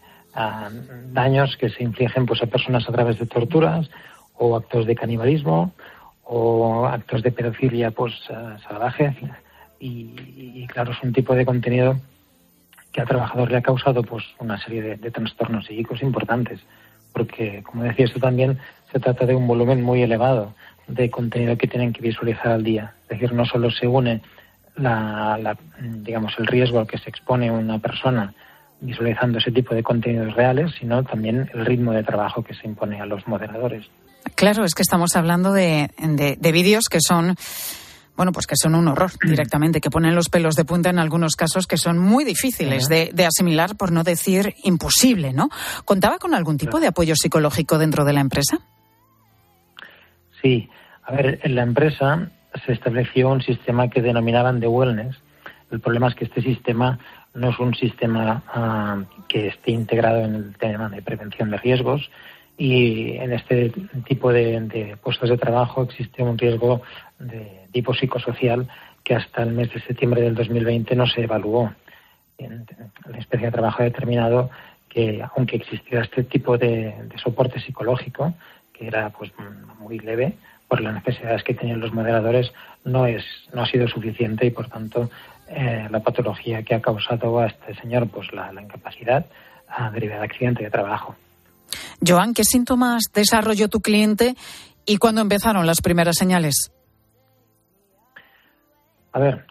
[1.12, 3.90] daños que se infligen pues a personas a través de torturas
[4.38, 5.74] o actos de canibalismo
[6.24, 8.14] o actos de pedofilia pues
[8.68, 9.16] salvaje
[9.80, 11.98] y, claro es un tipo de contenido
[12.92, 16.60] que al trabajador le ha causado pues una serie de, de trastornos psíquicos importantes
[17.14, 18.60] porque como decías tú también
[18.92, 20.54] se trata de un volumen muy elevado
[20.88, 22.94] de contenido que tienen que visualizar al día.
[23.04, 24.22] Es decir, no solo se une
[24.76, 28.34] la, digamos, el riesgo al que se expone una persona
[28.82, 33.02] visualizando ese tipo de contenidos reales, sino también el ritmo de trabajo que se impone
[33.02, 33.86] a los moderadores.
[34.36, 37.36] Claro, es que estamos hablando de, de, vídeos que son
[38.16, 41.36] bueno, pues que son un horror directamente, que ponen los pelos de punta en algunos
[41.38, 45.50] casos que son muy difíciles de, de, asimilar, por no decir imposible, ¿no?
[45.86, 48.60] ¿Contaba con algún tipo de apoyo psicológico dentro de la empresa?
[50.42, 50.70] Sí,
[51.04, 52.30] a ver, en la empresa
[52.66, 55.16] se estableció un sistema que denominaban de wellness.
[55.72, 57.00] El problema es que este sistema
[57.34, 62.10] no es un sistema ah, que esté integrado en el tema de prevención de riesgos
[62.58, 63.72] y en este
[64.06, 66.82] tipo de, puestos de trabajo existe un riesgo
[67.20, 68.68] de tipo psicosocial
[69.04, 71.72] que hasta el mes de septiembre del 2020 no se evaluó.
[72.38, 74.50] La especie de trabajo ha determinado
[74.90, 78.34] que aunque existiera este tipo de soporte psicológico,
[78.80, 79.32] que era pues
[79.80, 80.34] muy leve
[80.68, 82.52] por las necesidades que tenían los moderadores
[82.86, 85.10] no es no ha sido suficiente y por tanto
[85.50, 89.26] eh, la patología que ha causado a este señor pues la, incapacidad
[89.68, 91.16] a derivada de accidente de trabajo.
[92.06, 94.36] Joan, ¿qué síntomas desarrolló tu cliente
[94.86, 96.72] y cuándo empezaron las primeras señales?
[99.12, 99.46] A ver,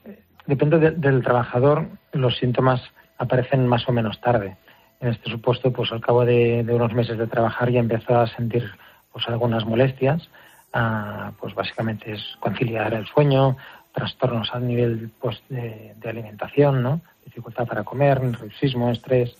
[0.46, 2.80] depende del trabajador, los síntomas
[3.18, 4.56] aparecen más o menos tarde.
[5.00, 8.26] En este supuesto, pues al cabo de, de unos meses de trabajar ya empezó a
[8.28, 8.68] sentir
[9.12, 10.28] pues algunas molestias,
[10.72, 13.56] ah, pues básicamente es conciliar el sueño,
[13.92, 17.00] trastornos a nivel pues de, alimentación, ¿no?
[17.24, 19.36] dificultad para comer, nerviosismo, estrés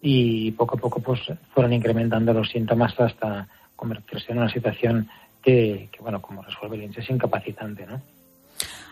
[0.00, 1.20] y poco a poco pues
[1.54, 3.46] fueron incrementando los síntomas hasta
[3.76, 5.08] convertirse en una situación
[5.42, 8.00] que, bueno, como resuelve el es incapacitante, ¿no?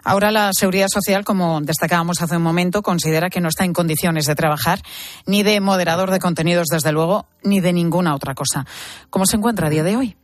[0.04, 4.26] Ahora la Seguridad Social, como destacábamos hace un momento, considera que no está en condiciones
[4.26, 4.78] de trabajar
[5.26, 8.64] ni de moderador de contenidos, desde luego, ni de ninguna otra cosa.
[9.10, 10.16] ¿Cómo se encuentra a día de hoy?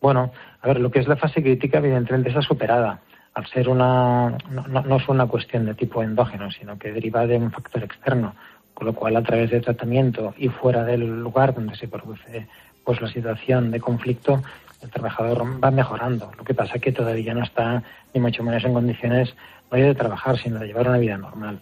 [0.00, 0.32] Bueno,
[0.62, 3.00] a ver, lo que es la fase crítica evidentemente está superada.
[3.34, 7.36] Al ser una, no, no es una cuestión de tipo endógeno, sino que deriva de
[7.36, 8.34] un factor externo,
[8.74, 12.48] con lo cual a través de tratamiento y fuera del lugar donde se produce
[12.84, 14.42] pues la situación de conflicto,
[14.82, 16.30] el trabajador va mejorando.
[16.36, 17.82] Lo que pasa es que todavía no está
[18.14, 19.34] ni mucho menos en condiciones
[19.70, 21.60] no de trabajar, sino de llevar una vida normal.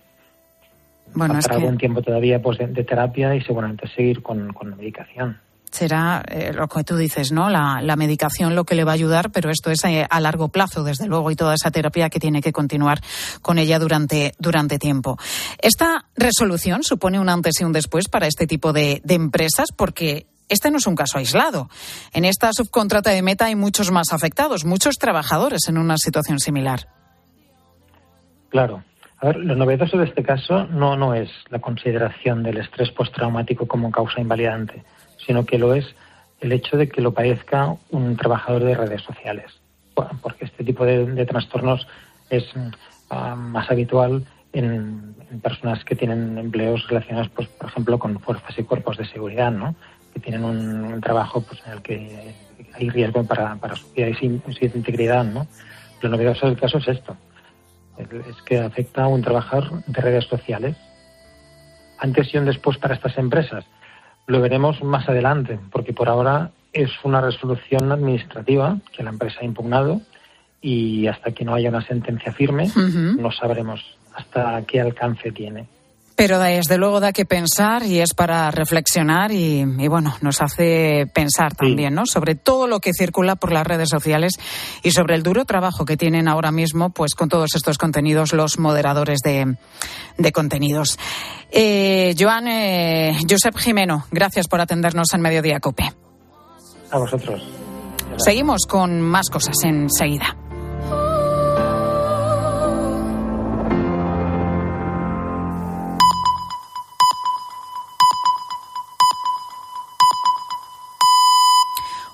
[1.15, 5.39] Bueno, Para algún tiempo todavía pues, de, terapia y seguramente seguir con, con la medicación
[5.71, 7.51] será eh, lo que tú dices, ¿no?
[7.51, 10.85] La, medicación lo que le va a ayudar, pero esto es eh, a largo plazo,
[10.85, 13.01] desde luego, y toda esa terapia que tiene que continuar
[13.43, 15.19] con ella durante, durante tiempo.
[15.61, 20.27] Esta resolución supone un antes y un después para este tipo de, de empresas porque
[20.49, 21.69] este no es un caso aislado.
[22.13, 26.89] En esta subcontrata de Meta hay muchos más afectados, muchos trabajadores en una situación similar.
[28.51, 28.83] Claro.
[29.21, 33.67] A ver, lo novedoso de este caso no, no es la consideración del estrés postraumático
[33.67, 34.85] como causa invalidante
[35.29, 35.85] sino que lo es
[36.41, 39.61] el hecho de que lo padezca un trabajador de redes sociales,
[40.23, 41.87] porque este tipo de, trastornos
[42.31, 42.45] es
[43.11, 48.63] ah, más habitual en, personas que tienen empleos relacionados, pues, por ejemplo, con fuerzas y
[48.63, 49.75] cuerpos de seguridad, ¿no?
[50.19, 52.35] Que tienen un, trabajo pues, en el que
[52.75, 55.25] hay riesgo para, para su vida y su, integridad.
[55.25, 55.47] ¿no?
[56.01, 57.17] Lo novedoso del caso es esto,
[57.99, 60.77] es que afecta a un trabajador de redes sociales.
[61.99, 63.65] Antes y un después para estas empresas
[64.27, 69.45] lo veremos más adelante, porque por ahora es una resolución administrativa que la empresa ha
[69.45, 70.03] impugnado
[70.61, 75.67] y hasta que no haya una sentencia firme no sabremos hasta qué alcance tiene.
[76.19, 81.55] Pero desde luego da que pensar y es para reflexionar y, bueno, nos hace pensar
[81.55, 82.07] también, ¿no?
[82.07, 84.33] Sobre todo lo que circula por las redes sociales
[84.83, 88.59] y sobre el duro trabajo que tienen ahora mismo, pues con todos estos contenidos los
[88.59, 89.57] moderadores de,
[90.33, 90.99] contenidos.
[91.53, 95.93] Eh, Joan, eh, Josep Jimeno, gracias por atendernos en Mediodía Cope.
[96.91, 97.49] A vosotros.
[98.17, 100.37] Seguimos con más cosas enseguida.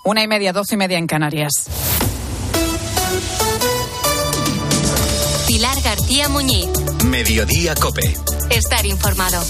[0.06, 1.52] Una y media, doce y media en Canarias.
[5.46, 6.68] Pilar García Muñiz.
[7.06, 8.14] Mediodía Cope.
[8.50, 9.42] Estar informado.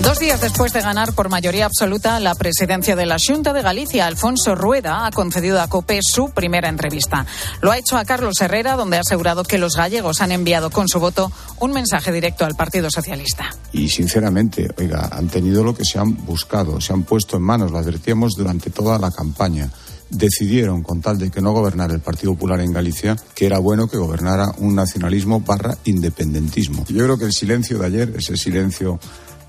[0.00, 4.06] Dos días después de ganar por mayoría absoluta la presidencia de la Junta de Galicia,
[4.06, 7.26] Alfonso Rueda ha concedido a COPE su primera entrevista.
[7.60, 10.88] Lo ha hecho a Carlos Herrera, donde ha asegurado que los gallegos han enviado con
[10.88, 13.54] su voto un mensaje directo al Partido Socialista.
[13.72, 17.70] Y sinceramente, oiga, han tenido lo que se han buscado, se han puesto en manos,
[17.70, 19.70] lo advertíamos durante toda la campaña
[20.12, 23.88] decidieron, con tal de que no gobernara el Partido Popular en Galicia, que era bueno
[23.88, 26.84] que gobernara un nacionalismo barra independentismo.
[26.88, 29.00] Yo creo que el silencio de ayer, ese silencio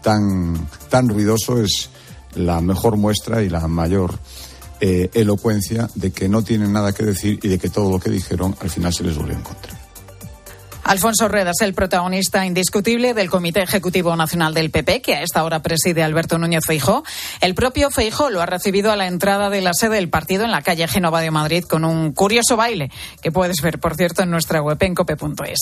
[0.04, 1.89] tan, tan ruidoso es
[2.36, 4.20] la mejor muestra y la mayor
[4.82, 8.10] eh, elocuencia de que no tienen nada que decir y de que todo lo que
[8.10, 9.83] dijeron al final se les volvió en contra.
[10.84, 15.46] Alfonso Rueda es el protagonista indiscutible del Comité Ejecutivo Nacional del PP, que a esta
[15.46, 17.04] hora preside Alberto Núñez Feijó.
[17.39, 20.52] El propio Feijó lo ha recibido a la entrada de la sede del partido en
[20.52, 22.91] la calle Génova de Madrid con un curioso baile,
[23.22, 25.60] que puedes ver, por cierto, en nuestra web en cope.es.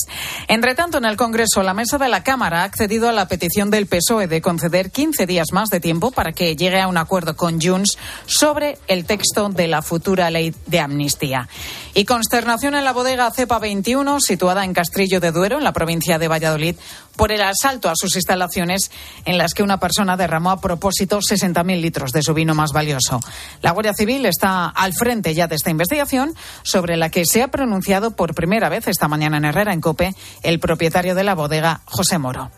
[0.48, 3.70] Entre tanto, en el Congreso, la mesa de la Cámara ha accedido a la petición
[3.70, 7.36] del PSOE de conceder 15 días más de tiempo para que llegue a un acuerdo
[7.36, 11.48] con Junts sobre el texto de la futura ley de amnistía.
[11.94, 16.18] Y consternación en la bodega Cepa 21, situada en Castrillo de Duero, en la provincia
[16.18, 16.76] de Valladolid,
[17.16, 18.90] por el asalto a sus instalaciones
[19.26, 23.20] en las que una persona derramó a propósito 60.000 litros de su vino más valioso.
[23.60, 27.48] La Guardia Civil está al frente ya de esta investigación, sobre la que se ha
[27.48, 31.82] pronunciado por primera vez esta mañana en Herrera, en Cope, el propietario de la bodega,
[31.84, 32.50] José Moro.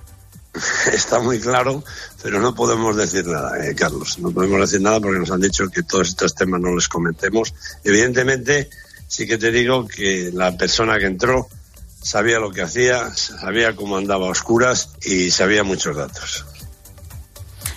[0.92, 1.82] Está muy claro,
[2.22, 4.18] pero no podemos decir nada, eh, Carlos.
[4.20, 7.52] No podemos decir nada porque nos han dicho que todos estos temas no los cometemos.
[7.82, 8.70] Evidentemente,
[9.14, 11.46] sí que te digo que la persona que entró
[12.02, 16.44] sabía lo que hacía, sabía cómo andaba a oscuras y sabía muchos datos.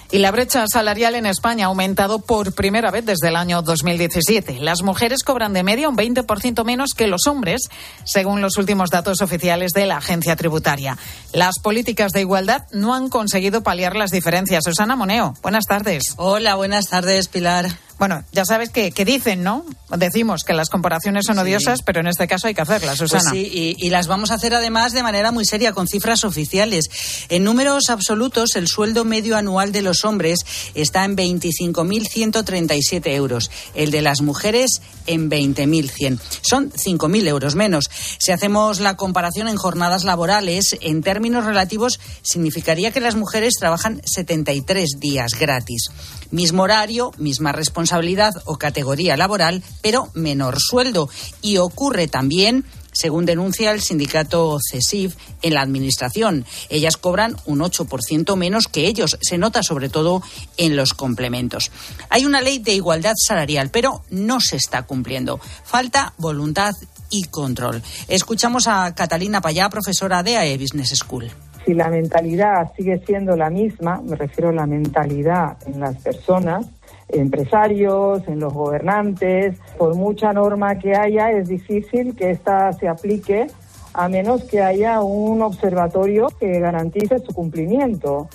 [0.09, 4.57] Y la brecha salarial en España ha aumentado por primera vez desde el año 2017.
[4.61, 7.69] Las mujeres cobran de media un 20% menos que los hombres,
[8.03, 10.97] según los últimos datos oficiales de la agencia tributaria.
[11.33, 14.63] Las políticas de igualdad no han conseguido paliar las diferencias.
[14.63, 16.15] Susana Moneo, buenas tardes.
[16.15, 17.86] Hola, buenas tardes, Pilar.
[17.99, 19.65] Bueno, ya sabes que, dicen, ¿no?
[19.89, 23.31] Decimos que las comparaciones son odiosas, pero en este caso hay que hacerlas, pues Susana.
[23.31, 26.89] sí, y, y, las vamos a hacer además de manera muy seria, con cifras oficiales.
[27.29, 30.41] En números absolutos, el sueldo medio anual de los hombres
[30.75, 36.19] está en 25.137 euros, el de las mujeres en 20.100.
[36.41, 37.89] Son 5.000 euros menos.
[38.19, 44.01] Si hacemos la comparación en jornadas laborales, en términos relativos, significaría que las mujeres trabajan
[44.05, 45.89] 73 días gratis.
[46.31, 51.09] Mismo horario, misma responsabilidad o categoría laboral, pero menor sueldo.
[51.41, 52.65] Y ocurre también
[52.97, 56.45] según denuncia el sindicato CESIF en la administración.
[56.69, 59.17] Ellas cobran un 8% menos que ellos.
[59.21, 60.23] Se nota sobre todo
[60.57, 61.71] en los complementos.
[62.09, 65.39] Hay una ley de igualdad salarial, pero no se está cumpliendo.
[65.63, 66.73] Falta voluntad
[67.11, 67.83] y control.
[68.07, 71.31] Escuchamos a Catalina Payá, profesora de AE Business School
[71.67, 76.65] si la mentalidad sigue siendo la misma, me refiero a la mentalidad en las personas,
[77.09, 83.47] empresarios, en los gobernantes, por mucha norma que haya, es difícil que ésta se aplique
[83.93, 88.29] a menos que haya un observatorio que garantice su cumplimiento.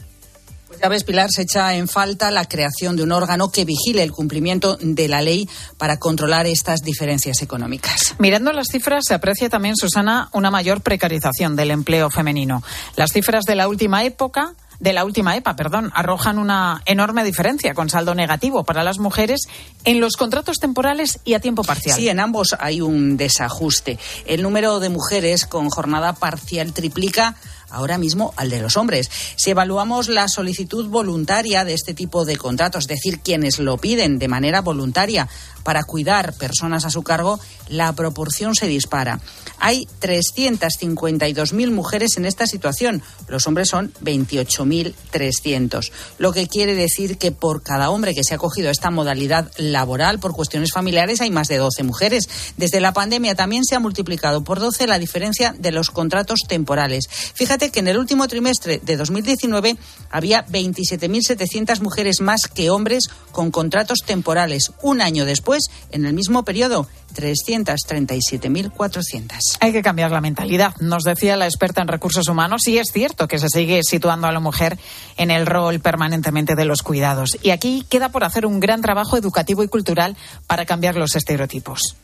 [0.88, 4.76] Ves, Pilar, se echa en falta la creación de un órgano que vigile el cumplimiento
[4.80, 8.14] de la ley para controlar estas diferencias económicas.
[8.18, 12.62] Mirando las cifras, se aprecia también, Susana, una mayor precarización del empleo femenino.
[12.96, 17.72] Las cifras de la última época de la última EPA, perdón, arrojan una enorme diferencia
[17.72, 19.42] con saldo negativo para las mujeres
[19.84, 21.96] en los contratos temporales y a tiempo parcial.
[21.96, 24.00] Sí, en ambos hay un desajuste.
[24.26, 27.36] El número de mujeres con jornada parcial triplica
[27.72, 29.10] ahora mismo al de los hombres.
[29.36, 34.18] Si evaluamos la solicitud voluntaria de este tipo de contratos, es decir, quienes lo piden
[34.18, 35.28] de manera voluntaria
[35.62, 39.20] para cuidar personas a su cargo, la proporción se dispara.
[39.58, 43.02] Hay 352.000 mujeres en esta situación.
[43.28, 45.90] Los hombres son 28.300.
[46.18, 50.18] Lo que quiere decir que por cada hombre que se ha cogido esta modalidad laboral
[50.18, 52.28] por cuestiones familiares hay más de 12 mujeres.
[52.56, 57.08] Desde la pandemia también se ha multiplicado por 12 la diferencia de los contratos temporales.
[57.08, 59.76] Fíjate que en el último trimestre de 2019
[60.10, 64.72] había 27.700 mujeres más que hombres con contratos temporales.
[64.82, 69.58] Un año después, en el mismo periodo, 337.400.
[69.60, 73.28] Hay que cambiar la mentalidad, nos decía la experta en recursos humanos, y es cierto
[73.28, 74.78] que se sigue situando a la mujer
[75.16, 77.38] en el rol permanentemente de los cuidados.
[77.42, 81.96] Y aquí queda por hacer un gran trabajo educativo y cultural para cambiar los estereotipos.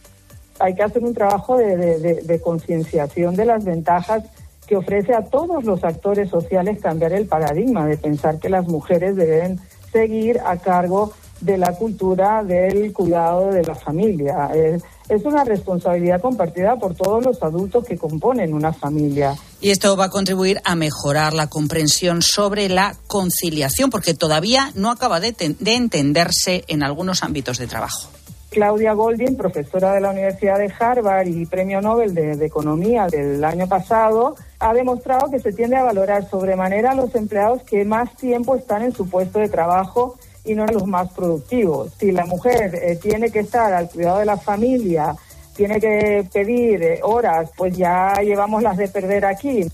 [0.60, 4.24] Hay que hacer un trabajo de, de, de concienciación de las ventajas
[4.68, 9.16] que ofrece a todos los actores sociales cambiar el paradigma de pensar que las mujeres
[9.16, 9.58] deben
[9.90, 14.50] seguir a cargo de la cultura del cuidado de la familia.
[14.54, 19.34] Es, es una responsabilidad compartida por todos los adultos que componen una familia.
[19.60, 24.90] Y esto va a contribuir a mejorar la comprensión sobre la conciliación, porque todavía no
[24.90, 28.17] acaba de entenderse en algunos ámbitos de trabajo.
[28.50, 33.68] Claudia Goldin, profesora de la Universidad de Harvard y premio Nobel de, Economía del año
[33.68, 38.56] pasado, ha demostrado que se tiende a valorar sobremanera a los empleados que más tiempo
[38.56, 41.92] están en su puesto de trabajo y no a los más productivos.
[41.98, 45.14] Si la mujer eh, tiene que estar al cuidado de la familia,
[45.58, 49.66] tiene que pedir eh, horas, pues ya llevamos las de perder aquí.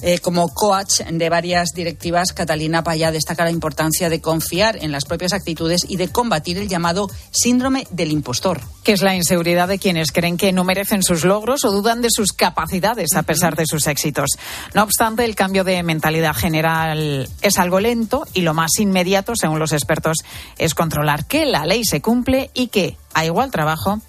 [0.00, 5.04] Eh, como coach de varias directivas, Catalina Payá destaca la importancia de confiar en las
[5.04, 8.60] propias actitudes y de combatir el llamado síndrome del impostor.
[8.84, 12.10] Que es la inseguridad de quienes creen que no merecen sus logros o dudan de
[12.10, 14.30] sus capacidades a pesar de sus éxitos.
[14.74, 19.58] No obstante, el cambio de mentalidad general es algo lento y lo más inmediato, según
[19.58, 20.18] los expertos,
[20.56, 24.00] es controlar que la ley se cumple y que, a igual trabajo,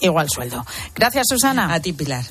[0.00, 0.64] igual sueldo.
[0.94, 1.72] Gracias, Susana.
[1.72, 2.24] A ti, Pilar.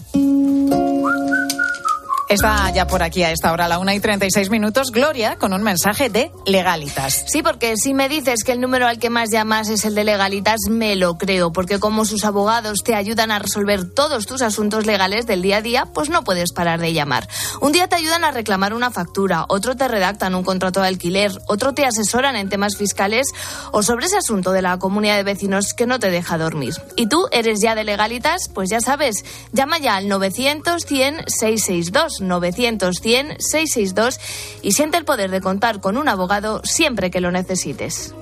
[2.30, 5.54] Está ya por aquí a esta hora, a la 1 y 36 minutos, Gloria, con
[5.54, 7.24] un mensaje de Legalitas.
[7.28, 10.04] Sí, porque si me dices que el número al que más llamas es el de
[10.04, 14.86] Legalitas, me lo creo, porque como sus abogados te ayudan a resolver todos tus asuntos
[14.86, 17.30] legales del día a día, pues no puedes parar de llamar.
[17.62, 21.32] Un día te ayudan a reclamar una factura, otro te redactan un contrato de alquiler,
[21.48, 23.28] otro te asesoran en temas fiscales
[23.72, 26.74] o sobre ese asunto de la comunidad de vecinos que no te deja dormir.
[26.98, 28.50] ¿Y tú eres ya de Legalitas?
[28.54, 29.24] Pues ya sabes,
[29.54, 34.20] llama ya al 900 100 662 900 100 662
[34.62, 38.14] y siente el poder de contar con un abogado siempre que lo necesites.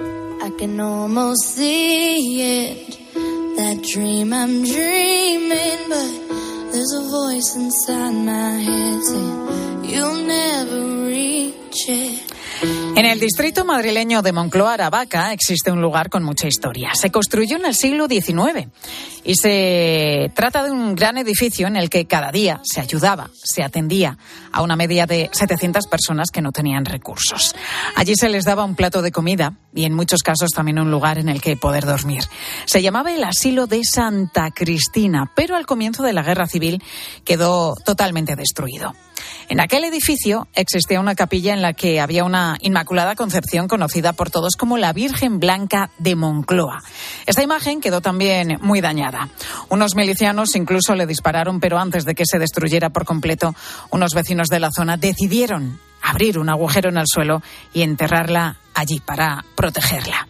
[6.76, 12.35] There's a voice inside my head saying you'll never reach it.
[12.62, 16.91] En el distrito madrileño de Moncloa, Aravaca, existe un lugar con mucha historia.
[16.93, 18.70] Se construyó en el siglo XIX
[19.24, 23.64] y se trata de un gran edificio en el que cada día se ayudaba, se
[23.64, 24.18] atendía
[24.51, 27.56] a una media de 700 personas que no tenían recursos.
[27.95, 31.18] Allí se les daba un plato de comida y en muchos casos también un lugar
[31.18, 32.24] en el que poder dormir.
[32.66, 36.82] Se llamaba el asilo de Santa Cristina, pero al comienzo de la guerra civil
[37.26, 38.93] quedó totalmente destruido.
[39.48, 44.32] En aquel edificio existía una capilla en la que había una Inmaculada Concepción conocida por
[44.32, 46.82] todos como la Virgen Blanca de Moncloa.
[47.28, 49.30] Esta imagen quedó también muy dañada.
[49.70, 53.54] Unos milicianos incluso le dispararon, pero antes de que se destruyera por completo,
[53.91, 59.00] unos vecinos de la zona decidieron abrir un agujero en el suelo y enterrarla allí
[59.00, 60.28] para protegerla.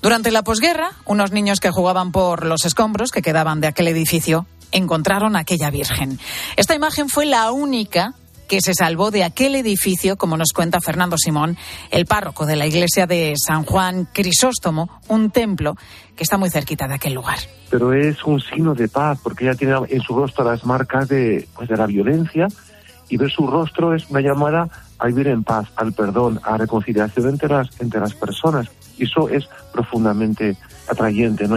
[0.00, 4.46] Durante la posguerra, unos niños que jugaban por los escombros que quedaban de aquel edificio
[4.72, 6.18] encontraron a aquella Virgen.
[6.56, 8.14] Esta imagen fue la única
[8.48, 11.56] que se salvó de aquel edificio, como nos cuenta Fernando Simón,
[11.90, 15.76] el párroco de la iglesia de San Juan Crisóstomo, un templo
[16.16, 17.38] que está muy cerquita de aquel lugar.
[17.70, 21.48] Pero es un signo de paz, porque ella tiene en su rostro las marcas de,
[21.54, 22.48] pues, de la violencia
[23.08, 24.68] y ver su rostro es una llamada
[24.98, 28.68] a vivir en paz, al perdón, a reconciliación entre las, entre las personas.
[28.96, 30.56] Y eso es profundamente
[30.88, 31.56] atrayente, ¿no?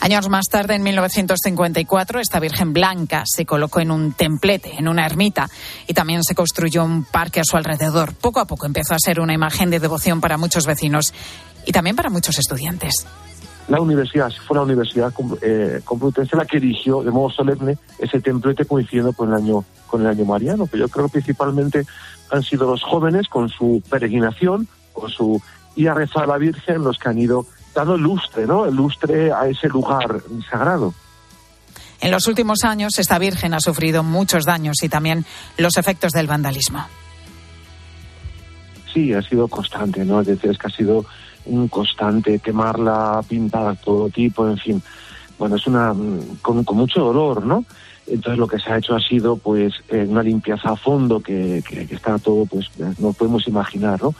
[0.00, 5.04] Años más tarde, en 1954, esta Virgen Blanca se colocó en un templete, en una
[5.04, 5.46] ermita,
[5.86, 8.14] y también se construyó un parque a su alrededor.
[8.14, 11.12] Poco a poco empezó a ser una imagen de devoción para muchos vecinos
[11.66, 13.06] y también para muchos estudiantes.
[13.68, 18.20] La universidad, si fue la Universidad eh, Complutense la que erigió de modo solemne ese
[18.20, 21.84] templete coincidiendo con el año con el año mariano, pero yo creo que principalmente
[22.30, 25.40] han sido los jóvenes con su peregrinación, con su
[25.76, 27.46] ir a rezar a la Virgen, los que han ido
[27.80, 28.66] dando lustre, ¿no?
[28.66, 30.94] El lustre a ese lugar sagrado.
[32.00, 35.24] En los últimos años, esta Virgen ha sufrido muchos daños y también
[35.58, 36.86] los efectos del vandalismo.
[38.92, 40.20] Sí, ha sido constante, ¿no?
[40.20, 41.04] Es decir, es que ha sido
[41.44, 44.82] un constante, quemarla, pintar todo tipo, en fin.
[45.38, 45.94] Bueno, es una
[46.42, 47.64] con, con mucho dolor, ¿no?
[48.06, 51.62] Entonces lo que se ha hecho ha sido pues eh, una limpieza a fondo que,
[51.66, 52.68] que, que está todo, pues
[52.98, 54.14] no podemos imaginar, ¿no?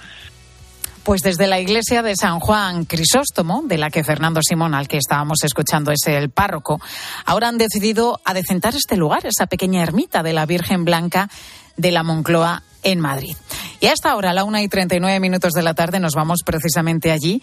[1.03, 4.98] Pues desde la iglesia de San Juan Crisóstomo, de la que Fernando Simón, al que
[4.98, 6.80] estábamos escuchando, es el párroco,
[7.24, 11.28] ahora han decidido adecentar este lugar, esa pequeña ermita de la Virgen Blanca
[11.76, 13.36] de la Moncloa en Madrid.
[13.80, 16.14] Y hasta ahora, a la una y treinta y nueve minutos de la tarde, nos
[16.14, 17.42] vamos precisamente allí.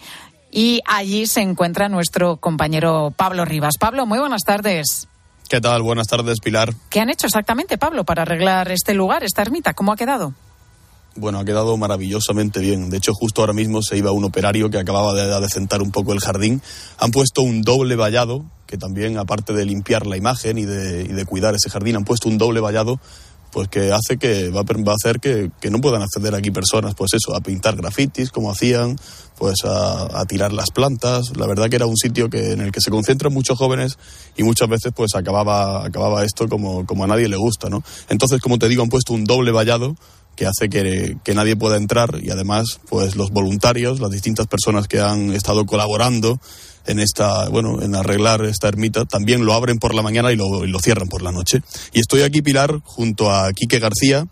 [0.50, 3.74] Y allí se encuentra nuestro compañero Pablo Rivas.
[3.78, 5.08] Pablo, muy buenas tardes.
[5.48, 5.82] ¿Qué tal?
[5.82, 6.72] Buenas tardes, Pilar.
[6.88, 9.74] ¿Qué han hecho exactamente, Pablo, para arreglar este lugar, esta ermita?
[9.74, 10.32] ¿Cómo ha quedado?
[11.18, 12.90] Bueno, ha quedado maravillosamente bien.
[12.90, 16.12] De hecho, justo ahora mismo se iba un operario que acababa de adecentar un poco
[16.12, 16.62] el jardín.
[16.98, 21.12] Han puesto un doble vallado, que también, aparte de limpiar la imagen y de, y
[21.12, 23.00] de cuidar ese jardín, han puesto un doble vallado
[23.50, 27.14] pues que hace que va, a hacer que, que, no puedan acceder aquí personas, pues
[27.14, 28.98] eso, a pintar grafitis como hacían,
[29.38, 31.36] pues a, a, tirar las plantas.
[31.36, 33.98] La verdad que era un sitio que, en el que se concentran muchos jóvenes
[34.36, 37.82] y muchas veces pues acababa, acababa esto como, como a nadie le gusta, ¿no?
[38.08, 39.96] Entonces, como te digo, han puesto un doble vallado
[40.38, 44.86] que hace que, que, nadie pueda entrar y además pues los voluntarios, las distintas personas
[44.86, 46.40] que han estado colaborando
[46.86, 50.64] en esta, bueno, en arreglar esta ermita, también lo abren por la mañana y lo,
[50.64, 51.62] y lo cierran por la noche.
[51.92, 54.28] Y estoy aquí, Pilar, junto a Quique García,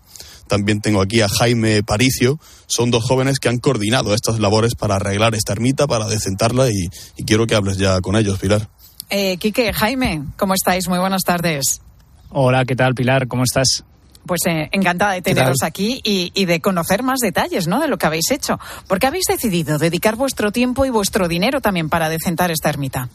[0.47, 4.95] también tengo aquí a Jaime Paricio, son dos jóvenes que han coordinado estas labores para
[4.95, 6.87] arreglar esta ermita, para decentarla y,
[7.17, 8.69] y quiero que hables ya con ellos, Pilar.
[9.09, 10.87] Eh, Quique, Jaime, ¿cómo estáis?
[10.87, 11.81] Muy buenas tardes.
[12.29, 13.27] Hola, ¿qué tal, Pilar?
[13.27, 13.83] ¿Cómo estás?
[14.27, 17.79] Pues eh, encantada de teneros aquí y, y, de conocer más detalles ¿no?
[17.79, 18.59] de lo que habéis hecho.
[18.87, 23.09] ¿Por qué habéis decidido dedicar vuestro tiempo y vuestro dinero también para decentar esta ermita?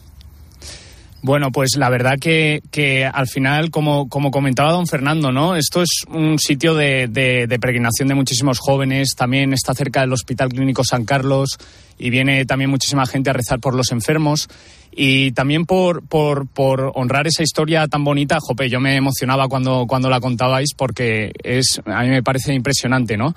[1.23, 5.55] Bueno, pues la verdad que, que al final, como, como, comentaba don Fernando, ¿no?
[5.55, 10.11] Esto es un sitio de, de, de, peregrinación de muchísimos jóvenes, también está cerca del
[10.11, 11.57] Hospital Clínico San Carlos
[11.97, 14.49] y viene también muchísima gente a rezar por los enfermos.
[14.95, 19.85] Y también por, por, por honrar esa historia tan bonita, Jope, yo me emocionaba cuando,
[19.87, 23.33] cuando la contabais porque es, a mí me parece impresionante, ¿no?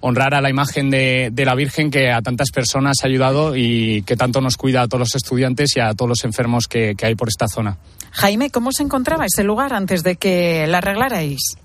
[0.00, 4.02] honrar a la imagen de, de, la Virgen que a tantas personas ha ayudado y
[4.02, 7.06] que tanto nos cuida a todos los estudiantes y a todos los enfermos que, que
[7.06, 7.76] hay por esta zona.
[8.12, 11.56] Jaime, ¿cómo se encontraba ese lugar antes de que la arreglarais?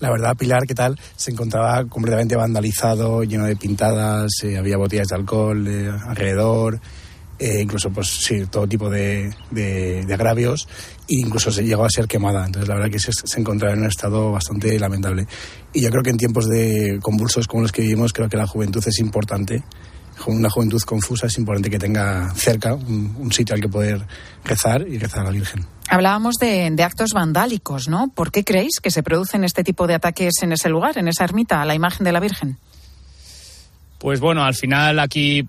[0.00, 0.98] La verdad, Pilar, ¿qué tal?
[1.16, 6.80] Se encontraba completamente vandalizado, lleno de pintadas, eh, había botellas de alcohol eh, alrededor.
[7.38, 10.68] Eh, incluso pues sí, todo tipo de, de, agravios
[11.08, 12.46] e incluso se llegó a ser quemada.
[12.46, 15.26] Entonces la verdad que se, se encontraba en un estado bastante lamentable.
[15.72, 18.46] Y yo creo que en tiempos de convulsos como los que vivimos, creo que la
[18.46, 19.64] juventud es importante.
[20.26, 24.06] Una juventud confusa es importante que tenga cerca un, un sitio al que poder
[24.44, 25.66] rezar y rezar a la Virgen.
[25.88, 28.08] Hablábamos de, de, actos vandálicos, ¿no?
[28.14, 31.24] ¿Por qué creéis que se producen este tipo de ataques en ese lugar, en esa
[31.24, 32.58] ermita, a la imagen de la Virgen?
[34.04, 35.46] Pues bueno, al final aquí,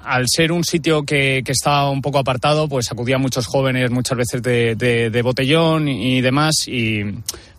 [0.00, 4.16] al ser un sitio que, que está un poco apartado, pues acudían muchos jóvenes muchas
[4.16, 7.02] veces de, de, botellón y, y, demás y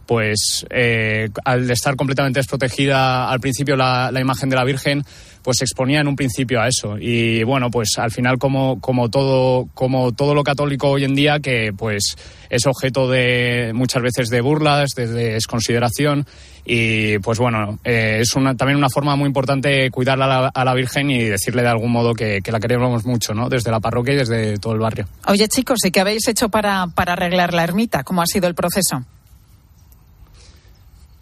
[0.08, 5.04] pues eh, al estar completamente desprotegida al principio la, la, imagen de la Virgen,
[5.44, 6.98] pues se exponía en un principio a eso.
[7.00, 11.40] Y bueno, pues al final como, como, todo, como todo lo católico hoy en día,
[11.40, 12.16] que pues
[12.50, 16.26] es objeto de muchas veces de burlas, de, de desconsideración.
[16.66, 20.66] Y pues bueno, eh, es una, también una forma muy importante cuidar a la, a
[20.66, 23.50] la, Virgen y decirle de algún modo que, que, la queremos mucho, ¿no?
[23.50, 25.08] Desde la parroquia y desde todo el barrio.
[25.26, 28.04] Oye chicos, ¿y qué habéis hecho para, para arreglar la ermita?
[28.04, 29.04] ¿Cómo ha sido el proceso?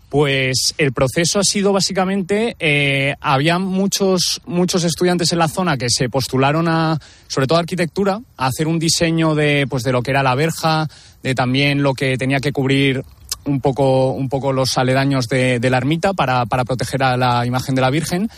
[0.09, 5.89] Pues el proceso ha sido básicamente, eh, había muchos, muchos estudiantes en la zona que
[5.89, 6.97] se postularon a,
[7.27, 10.35] sobre todo a arquitectura, a hacer un diseño de, pues de lo que era la
[10.35, 10.87] verja,
[11.23, 13.03] de también lo que tenía que cubrir
[13.43, 17.45] un poco, un poco los aledaños de, de la ermita para, para proteger a la
[17.45, 18.29] imagen de la Virgen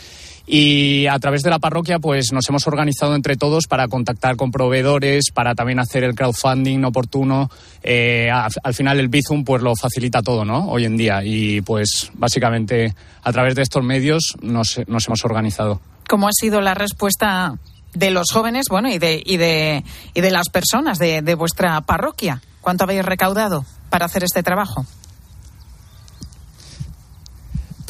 [0.52, 4.50] y a través de la parroquia pues nos hemos organizado entre todos para contactar con
[4.50, 7.48] proveedores, para también hacer el crowdfunding oportuno.
[7.84, 10.68] Eh, al final el Bizum pues lo facilita todo, ¿no?
[10.68, 15.80] Hoy en día y pues básicamente a través de estos medios nos, nos hemos organizado.
[16.08, 17.54] ¿Cómo ha sido la respuesta
[17.94, 19.84] de los jóvenes, bueno, y de, y de,
[20.14, 22.42] y de las personas de vuestra parroquia?
[22.60, 24.84] ¿Cuánto habéis recaudado para hacer este trabajo?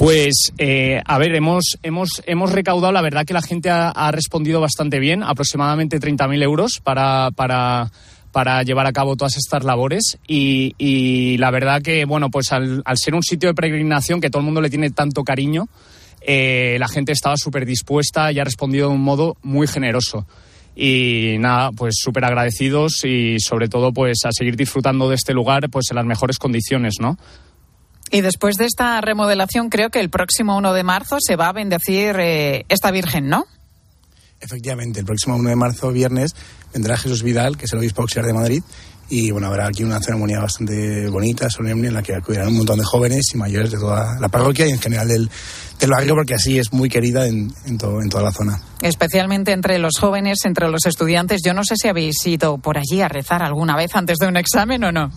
[0.00, 4.10] Pues, eh, a ver, hemos, hemos, hemos recaudado, la verdad que la gente ha, ha
[4.10, 7.92] respondido bastante bien, aproximadamente 30.000 euros para, para,
[8.32, 12.96] para llevar a cabo todas estas labores y, la verdad que, bueno, pues al, al,
[12.96, 15.68] ser un sitio de peregrinación que todo el mundo le tiene tanto cariño,
[16.22, 20.26] eh, la gente estaba súper dispuesta y ha respondido de un modo muy generoso.
[20.74, 25.68] Y nada, pues súper agradecidos y sobre todo pues a seguir disfrutando de este lugar
[25.68, 27.18] pues en las mejores condiciones, ¿no?
[28.10, 31.52] Y después de esta remodelación, creo que el próximo 1 de marzo se va a
[31.52, 33.46] bendecir eh, esta Virgen, ¿no?
[34.40, 36.34] Efectivamente, el próximo 1 de marzo, viernes,
[36.72, 38.62] vendrá Jesús Vidal, que es el obispo auxiliar de Madrid,
[39.10, 42.78] y bueno, habrá aquí una ceremonia bastante bonita, solemne, en la que acudirán un montón
[42.78, 45.28] de jóvenes y mayores de toda la parroquia y en general del,
[45.80, 48.60] del barrio, porque así es muy querida en, en, todo, en toda la zona.
[48.80, 51.40] Especialmente entre los jóvenes, entre los estudiantes.
[51.44, 54.36] Yo no sé si habéis ido por allí a rezar alguna vez antes de un
[54.36, 55.10] examen o no.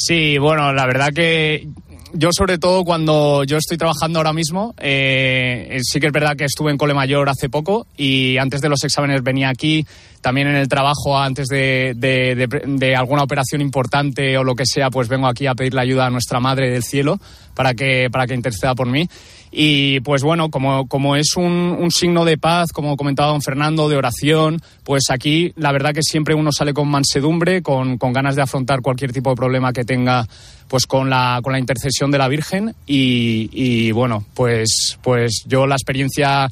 [0.00, 1.66] Sí, bueno, la verdad que
[2.12, 6.44] yo sobre todo cuando yo estoy trabajando ahora mismo, eh, sí que es verdad que
[6.44, 9.84] estuve en Cole Mayor hace poco y antes de los exámenes venía aquí,
[10.20, 14.88] también en el trabajo antes de, de, de, alguna operación importante o lo que sea,
[14.88, 17.18] pues vengo aquí a pedirle ayuda a nuestra Madre del Cielo
[17.54, 19.08] para que, para que interceda por mí.
[19.50, 23.96] Y pues bueno, como, como es un, signo de paz, como comentaba don Fernando, de
[23.96, 28.42] oración, pues aquí la verdad que siempre uno sale con mansedumbre, con, con ganas de
[28.42, 30.26] afrontar cualquier tipo de problema que tenga
[30.68, 35.66] pues con la, con la intercesión de la Virgen y, y bueno, pues, pues yo
[35.66, 36.50] la experiencia,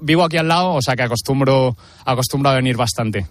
[0.00, 3.26] vivo aquí al lado, o sea que acostumbro, acostumbro a venir bastante.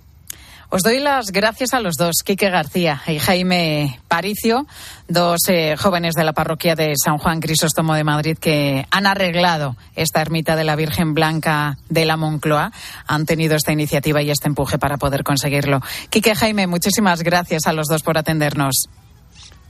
[0.71, 4.67] Os doy las gracias a los dos, Quique García y Jaime Paricio,
[5.07, 9.75] dos eh, jóvenes de la parroquia de San Juan Crisóstomo de Madrid que han arreglado
[9.95, 12.71] esta ermita de la Virgen Blanca de la Moncloa.
[13.07, 15.81] Han tenido esta iniciativa y este empuje para poder conseguirlo.
[16.11, 18.89] Quique, Jaime, muchísimas gracias a los dos por atendernos.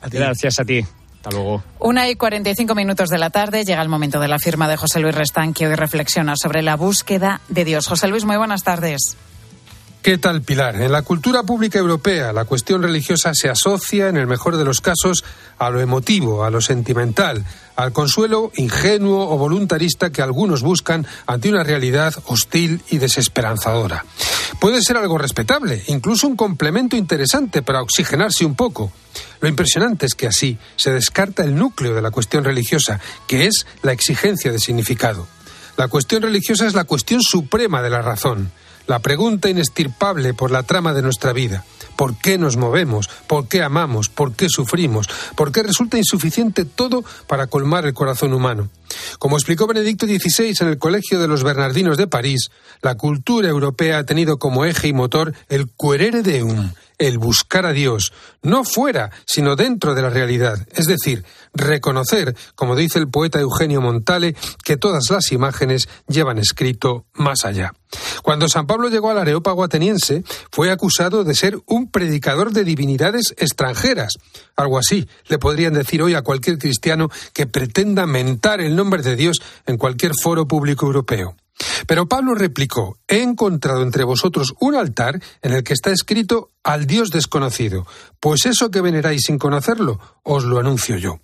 [0.01, 0.83] A Gracias a ti.
[1.15, 1.63] Hasta luego.
[1.79, 4.99] Una y 45 minutos de la tarde llega el momento de la firma de José
[4.99, 7.87] Luis Restán, que hoy reflexiona sobre la búsqueda de Dios.
[7.87, 9.15] José Luis, muy buenas tardes.
[10.01, 10.81] ¿Qué tal, Pilar?
[10.81, 14.79] En la cultura pública europea, la cuestión religiosa se asocia, en el mejor de los
[14.79, 15.25] casos,
[15.57, 17.43] a lo emotivo, a lo sentimental,
[17.75, 24.05] al consuelo ingenuo o voluntarista que algunos buscan ante una realidad hostil y desesperanzadora.
[24.61, 28.93] Puede ser algo respetable, incluso un complemento interesante para oxigenarse un poco.
[29.41, 33.65] Lo impresionante es que así se descarta el núcleo de la cuestión religiosa, que es
[33.81, 35.27] la exigencia de significado.
[35.75, 38.49] La cuestión religiosa es la cuestión suprema de la razón
[38.89, 41.63] la pregunta inestirpable por la trama de nuestra vida.
[41.95, 43.07] ¿Por qué nos movemos?
[43.27, 44.09] ¿Por qué amamos?
[44.09, 45.07] ¿Por qué sufrimos?
[45.35, 48.69] ¿Por qué resulta insuficiente todo para colmar el corazón humano?
[49.19, 52.49] Como explicó Benedicto XVI en el Colegio de los Bernardinos de París,
[52.81, 57.73] la cultura europea ha tenido como eje y motor el querere deum, el buscar a
[57.73, 63.39] Dios, no fuera, sino dentro de la realidad, es decir, reconocer, como dice el poeta
[63.39, 67.73] Eugenio Montale, que todas las imágenes llevan escrito más allá.
[68.21, 73.33] Cuando San Pablo llegó al Areópago ateniense, fue acusado de ser un predicador de divinidades
[73.37, 74.13] extranjeras.
[74.55, 79.15] Algo así le podrían decir hoy a cualquier cristiano que pretenda mentar el nombre de
[79.15, 81.35] Dios en cualquier foro público europeo.
[81.87, 86.85] Pero Pablo replicó, he encontrado entre vosotros un altar en el que está escrito al
[86.85, 87.85] Dios desconocido,
[88.19, 91.19] pues eso que veneráis sin conocerlo, os lo anuncio yo.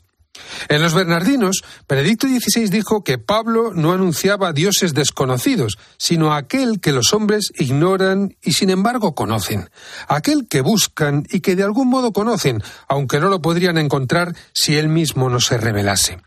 [0.69, 6.91] En los Bernardinos, Benedicto XVI dijo que Pablo no anunciaba dioses desconocidos, sino aquel que
[6.91, 9.69] los hombres ignoran y sin embargo conocen,
[10.07, 14.75] aquel que buscan y que de algún modo conocen, aunque no lo podrían encontrar si
[14.75, 16.17] él mismo no se revelase.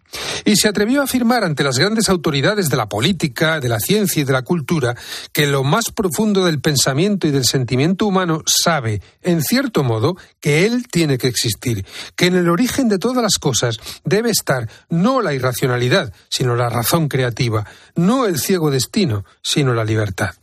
[0.45, 4.23] Y se atrevió a afirmar ante las grandes autoridades de la política, de la ciencia
[4.23, 4.97] y de la cultura
[5.33, 10.65] que lo más profundo del pensamiento y del sentimiento humano sabe, en cierto modo, que
[10.65, 11.85] él tiene que existir,
[12.17, 16.69] que en el origen de todas las cosas debe estar no la irracionalidad, sino la
[16.69, 20.35] razón creativa, no el ciego destino, sino la libertad.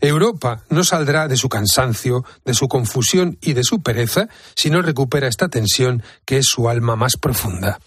[0.00, 4.82] Europa no saldrá de su cansancio, de su confusión y de su pereza si no
[4.82, 7.78] recupera esta tensión que es su alma más profunda.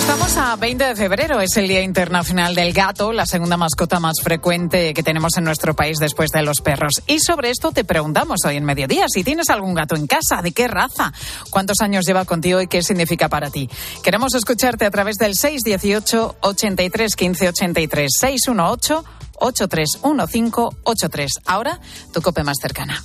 [0.00, 4.22] Estamos a 20 de febrero, es el Día Internacional del Gato, la segunda mascota más
[4.22, 7.02] frecuente que tenemos en nuestro país después de los perros.
[7.06, 10.52] Y sobre esto te preguntamos hoy en mediodía, si tienes algún gato en casa, ¿de
[10.52, 11.12] qué raza?
[11.50, 13.68] ¿Cuántos años lleva contigo y qué significa para ti?
[14.02, 19.04] Queremos escucharte a través del 618 83 15 83 618
[19.38, 21.30] 8315 83.
[21.44, 21.78] Ahora,
[22.12, 23.04] tu cope más cercana.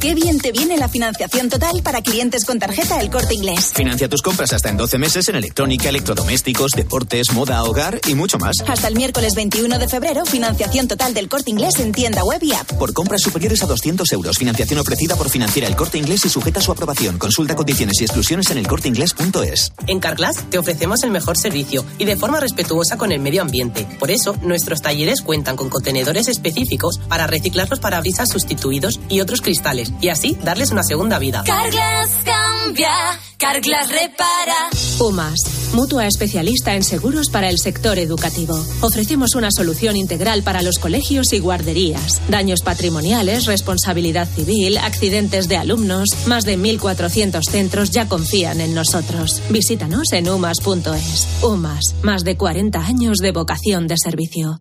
[0.00, 3.72] Qué bien te viene la financiación total para clientes con tarjeta El Corte Inglés.
[3.74, 8.38] Financia tus compras hasta en 12 meses en electrónica, electrodomésticos, deportes, moda, hogar y mucho
[8.38, 8.56] más.
[8.66, 12.52] Hasta el miércoles 21 de febrero, financiación total del Corte Inglés en tienda web y
[12.52, 12.72] app.
[12.78, 16.60] Por compras superiores a 200 euros, financiación ofrecida por Financiera El Corte Inglés y sujeta
[16.60, 17.18] a su aprobación.
[17.18, 19.72] Consulta condiciones y exclusiones en elcorteinglés.es.
[19.86, 23.86] En Carglass te ofrecemos el mejor servicio y de forma respetuosa con el medio ambiente.
[23.98, 29.42] Por eso, nuestros talleres cuentan con contenedores específicos para reciclar los parabrisas sustituidos y otros
[29.42, 29.69] cristales
[30.00, 31.42] y así darles una segunda vida.
[31.44, 32.90] Carglass cambia,
[33.38, 34.70] Carglass repara.
[34.98, 38.54] UMAS, mutua especialista en seguros para el sector educativo.
[38.80, 42.20] Ofrecemos una solución integral para los colegios y guarderías.
[42.28, 46.08] Daños patrimoniales, responsabilidad civil, accidentes de alumnos.
[46.26, 49.40] Más de 1.400 centros ya confían en nosotros.
[49.50, 51.28] Visítanos en umas.es.
[51.42, 54.58] UMAS, más de 40 años de vocación de servicio.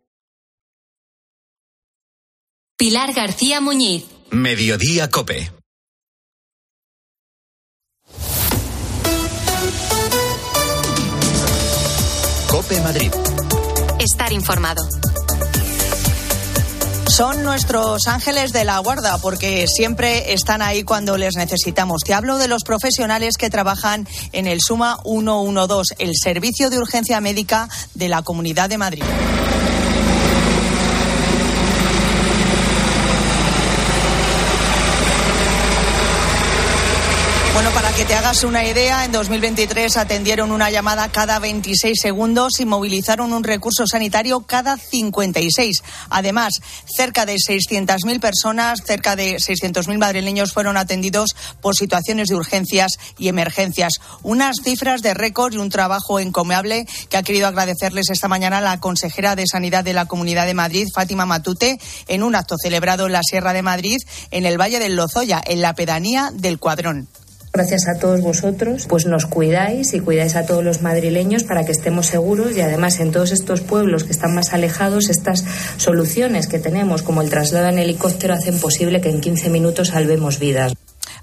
[2.78, 4.06] Pilar García Muñiz.
[4.32, 5.52] Mediodía Cope.
[12.48, 13.12] Cope Madrid.
[14.00, 14.88] Estar informado.
[17.08, 22.04] Son nuestros ángeles de la guarda porque siempre están ahí cuando les necesitamos.
[22.06, 27.20] Te hablo de los profesionales que trabajan en el Suma 112, el servicio de urgencia
[27.20, 29.04] médica de la Comunidad de Madrid.
[37.60, 42.60] Bueno, para que te hagas una idea, en 2023 atendieron una llamada cada 26 segundos
[42.60, 45.84] y movilizaron un recurso sanitario cada 56.
[46.10, 46.56] Además,
[46.88, 53.28] cerca de 600.000 personas, cerca de 600.000 madrileños fueron atendidos por situaciones de urgencias y
[53.28, 54.00] emergencias.
[54.24, 58.80] Unas cifras de récord y un trabajo encomiable que ha querido agradecerles esta mañana la
[58.80, 63.14] consejera de Sanidad de la Comunidad de Madrid, Fátima Matute, en un acto celebrado en
[63.14, 63.98] la Sierra de Madrid,
[64.32, 67.08] en el Valle del Lozoya, en la pedanía del Cuadrón.
[67.52, 71.72] Gracias a todos vosotros, pues nos cuidáis y cuidáis a todos los madrileños para que
[71.72, 75.44] estemos seguros y además en todos estos pueblos que están más alejados, estas
[75.78, 80.38] soluciones que tenemos, como el traslado en helicóptero, hacen posible que en 15 minutos salvemos
[80.38, 80.74] vidas.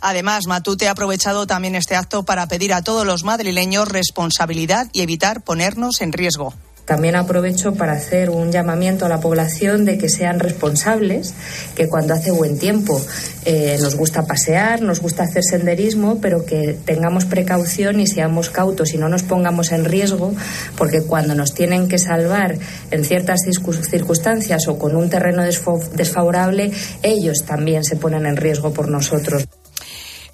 [0.00, 5.02] Además, Matute ha aprovechado también este acto para pedir a todos los madrileños responsabilidad y
[5.02, 6.54] evitar ponernos en riesgo.
[6.86, 11.34] También aprovecho para hacer un llamamiento a la población de que sean responsables,
[11.74, 13.04] que cuando hace buen tiempo
[13.44, 18.94] eh, nos gusta pasear, nos gusta hacer senderismo, pero que tengamos precaución y seamos cautos
[18.94, 20.32] y no nos pongamos en riesgo,
[20.78, 22.56] porque cuando nos tienen que salvar
[22.92, 26.70] en ciertas circunstancias o con un terreno desfavorable,
[27.02, 29.48] ellos también se ponen en riesgo por nosotros.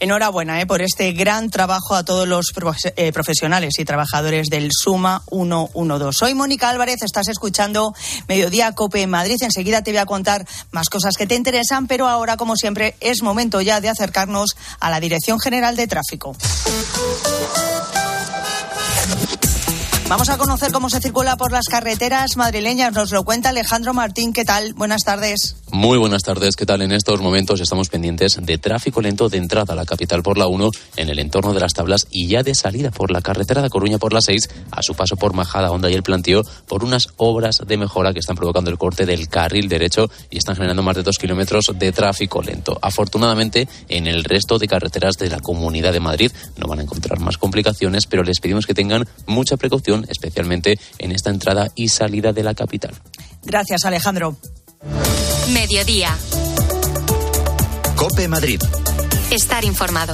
[0.03, 2.47] Enhorabuena eh, por este gran trabajo a todos los
[2.97, 6.19] eh, profesionales y trabajadores del Suma 112.
[6.19, 7.95] Soy Mónica Álvarez, estás escuchando
[8.27, 9.37] Mediodía Cope en Madrid.
[9.41, 13.23] Enseguida te voy a contar más cosas que te interesan, pero ahora, como siempre, es
[13.23, 16.35] momento ya de acercarnos a la Dirección General de Tráfico.
[20.13, 22.93] Vamos a conocer cómo se circula por las carreteras madrileñas.
[22.93, 24.35] Nos lo cuenta Alejandro Martín.
[24.35, 24.75] ¿Qué tal?
[24.75, 25.57] Buenas tardes.
[25.73, 26.55] Muy buenas tardes.
[26.55, 26.83] ¿Qué tal?
[26.83, 30.49] En estos momentos estamos pendientes de tráfico lento de entrada a la capital por la
[30.49, 33.71] 1 en el entorno de las tablas y ya de salida por la carretera de
[33.71, 37.09] Coruña por la 6 a su paso por Majada, Honda y el Plantío por unas
[37.17, 40.97] obras de mejora que están provocando el corte del carril derecho y están generando más
[40.97, 42.79] de dos kilómetros de tráfico lento.
[42.83, 47.19] Afortunadamente, en el resto de carreteras de la Comunidad de Madrid no van a encontrar
[47.19, 52.33] más complicaciones, pero les pedimos que tengan mucha precaución, especialmente en esta entrada y salida
[52.33, 52.95] de la capital.
[53.45, 54.37] Gracias, Alejandro.
[55.53, 56.17] Mediodía.
[57.97, 58.61] Cope Madrid.
[59.31, 60.13] Estar informado.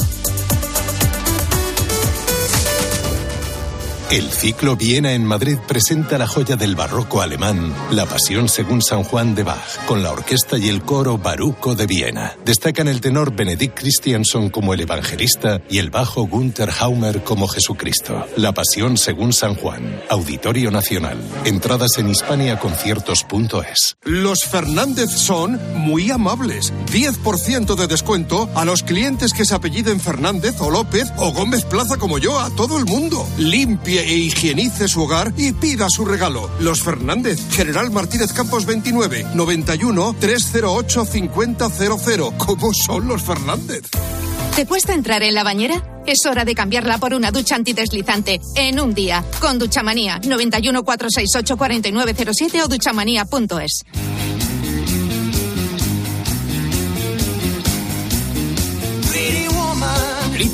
[4.11, 9.05] El ciclo Viena en Madrid presenta la joya del barroco alemán, La Pasión según San
[9.05, 12.35] Juan de Bach, con la orquesta y el coro Baruco de Viena.
[12.43, 18.27] Destacan el tenor Benedict Christianson como el evangelista y el bajo Gunther Haumer como Jesucristo.
[18.39, 21.19] La Pasión según San Juan, Auditorio Nacional.
[21.45, 23.99] Entradas en hispaniaconciertos.es.
[24.05, 26.73] Los Fernández son muy amables.
[26.91, 31.99] 10% de descuento a los clientes que se apelliden Fernández o López o Gómez Plaza
[31.99, 33.29] como yo, a todo el mundo.
[33.99, 36.51] Limpie e higienice su hogar y pida su regalo.
[36.61, 41.57] Los Fernández, General Martínez Campos 29, 91 308 5000.
[42.37, 43.83] ¿Cómo son los Fernández?
[44.55, 46.03] ¿Te cuesta entrar en la bañera?
[46.07, 49.25] Es hora de cambiarla por una ducha antideslizante en un día.
[49.41, 53.85] Con Duchamanía 91 468 4907 o duchamanía.es.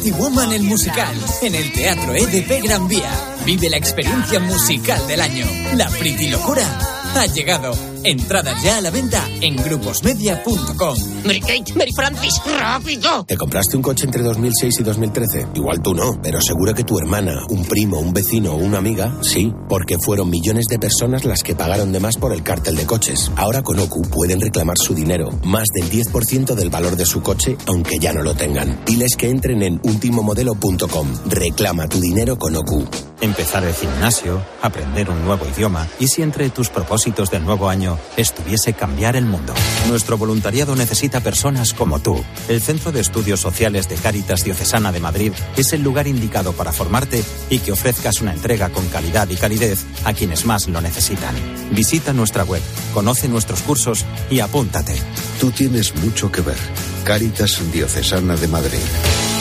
[0.04, 3.10] Pretty Woman el musical en el Teatro EDP Gran Vía.
[3.46, 5.46] Vive la experiencia musical del año.
[5.76, 7.74] La Pretty Locura ha llegado.
[8.02, 10.96] Entradas ya a la venta en gruposmedia.com.
[11.24, 13.24] Mary Kate, Mary Francis, rápido.
[13.24, 15.46] ¿Te compraste un coche entre 2006 y 2013?
[15.54, 19.16] Igual tú no, pero seguro que tu hermana, un primo, un vecino o una amiga,
[19.22, 22.84] sí, porque fueron millones de personas las que pagaron de más por el cártel de
[22.84, 23.30] coches.
[23.36, 27.56] Ahora con OCU pueden reclamar su dinero, más del 10% del valor de su coche,
[27.66, 28.84] aunque ya no lo tengan.
[28.84, 31.08] Diles que entren en ultimomodelo.com.
[31.26, 32.84] Reclama tu dinero con OCU.
[33.20, 37.98] Empezar el gimnasio, aprender un nuevo idioma y si entre tus propósitos del nuevo año
[38.16, 39.52] estuviese cambiar el mundo.
[39.88, 42.24] Nuestro voluntariado necesita personas como tú.
[42.48, 46.72] El Centro de Estudios Sociales de Cáritas Diocesana de Madrid es el lugar indicado para
[46.72, 51.34] formarte y que ofrezcas una entrega con calidad y calidez a quienes más lo necesitan.
[51.72, 52.62] Visita nuestra web,
[52.94, 54.96] conoce nuestros cursos y apúntate.
[55.38, 56.58] Tú tienes mucho que ver.
[57.04, 59.33] Cáritas Diocesana de Madrid.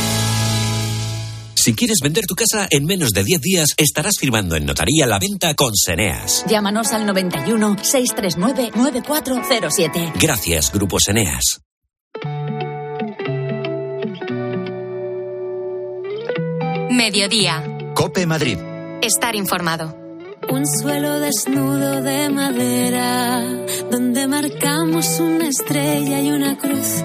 [1.64, 5.18] Si quieres vender tu casa en menos de 10 días, estarás firmando en notaría la
[5.18, 6.43] venta con Seneas.
[6.45, 10.11] Llámanos al 91 639 9407.
[10.20, 11.61] Gracias, Grupo Seneas.
[16.89, 17.64] Mediodía.
[17.95, 18.57] Cope Madrid.
[19.01, 19.97] Estar informado.
[20.49, 23.41] Un suelo desnudo de madera,
[23.89, 27.03] donde marcamos una estrella y una cruz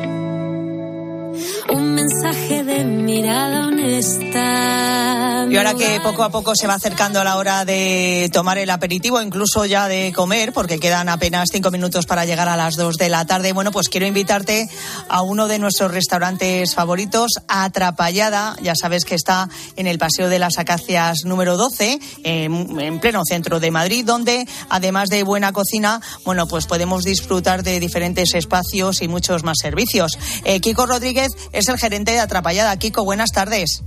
[1.71, 5.47] un mensaje de mirada honesta.
[5.51, 8.69] Y ahora que poco a poco se va acercando a la hora de tomar el
[8.69, 12.97] aperitivo, incluso ya de comer, porque quedan apenas cinco minutos para llegar a las dos
[12.97, 14.69] de la tarde, bueno, pues quiero invitarte
[15.09, 18.57] a uno de nuestros restaurantes favoritos, Atrapallada.
[18.63, 23.59] Ya sabes que está en el Paseo de las Acacias número 12, en pleno centro
[23.59, 29.09] de Madrid, donde además de buena cocina, bueno, pues podemos disfrutar de diferentes espacios y
[29.09, 30.19] muchos más servicios.
[30.45, 32.77] Eh, Kiko Rodríguez es el gerente de Atrapallada.
[32.77, 33.83] Kiko, buenas tardes.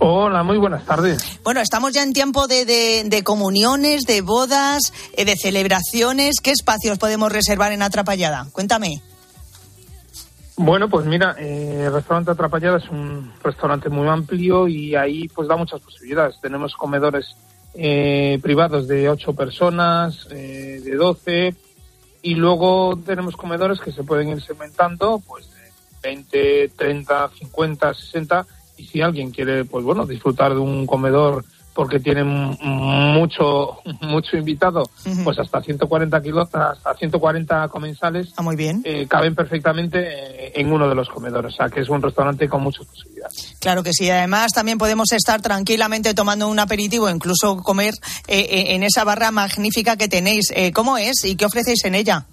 [0.00, 1.40] Hola, muy buenas tardes.
[1.42, 6.36] Bueno, estamos ya en tiempo de, comuniones, de bodas, eh, de celebraciones.
[6.40, 8.46] ¿Qué espacios podemos reservar en Atrapallada?
[8.52, 9.02] Cuéntame.
[10.56, 15.48] Bueno, pues mira, eh, el restaurante Atrapallada es un restaurante muy amplio y ahí pues
[15.48, 16.40] da muchas posibilidades.
[16.40, 17.34] Tenemos comedores
[17.74, 21.54] eh, privados de ocho personas, de 12
[22.22, 25.48] y luego tenemos comedores que se pueden ir segmentando, pues
[26.02, 28.46] 20, 30, 50, 60
[28.78, 31.44] y si alguien quiere pues bueno disfrutar de un comedor
[31.78, 34.82] porque tiene mucho mucho invitado,
[35.22, 38.82] pues hasta 140 kilos, hasta 140 comensales, ah, muy bien.
[38.82, 42.48] Eh, caben perfectamente eh, en uno de los comedores, o sea que es un restaurante
[42.48, 43.54] con muchas posibilidades.
[43.60, 47.94] Claro que sí, además también podemos estar tranquilamente tomando un aperitivo, incluso comer
[48.26, 50.52] eh, en esa barra magnífica que tenéis.
[50.74, 52.26] ¿Cómo es y qué ofrecéis en ella?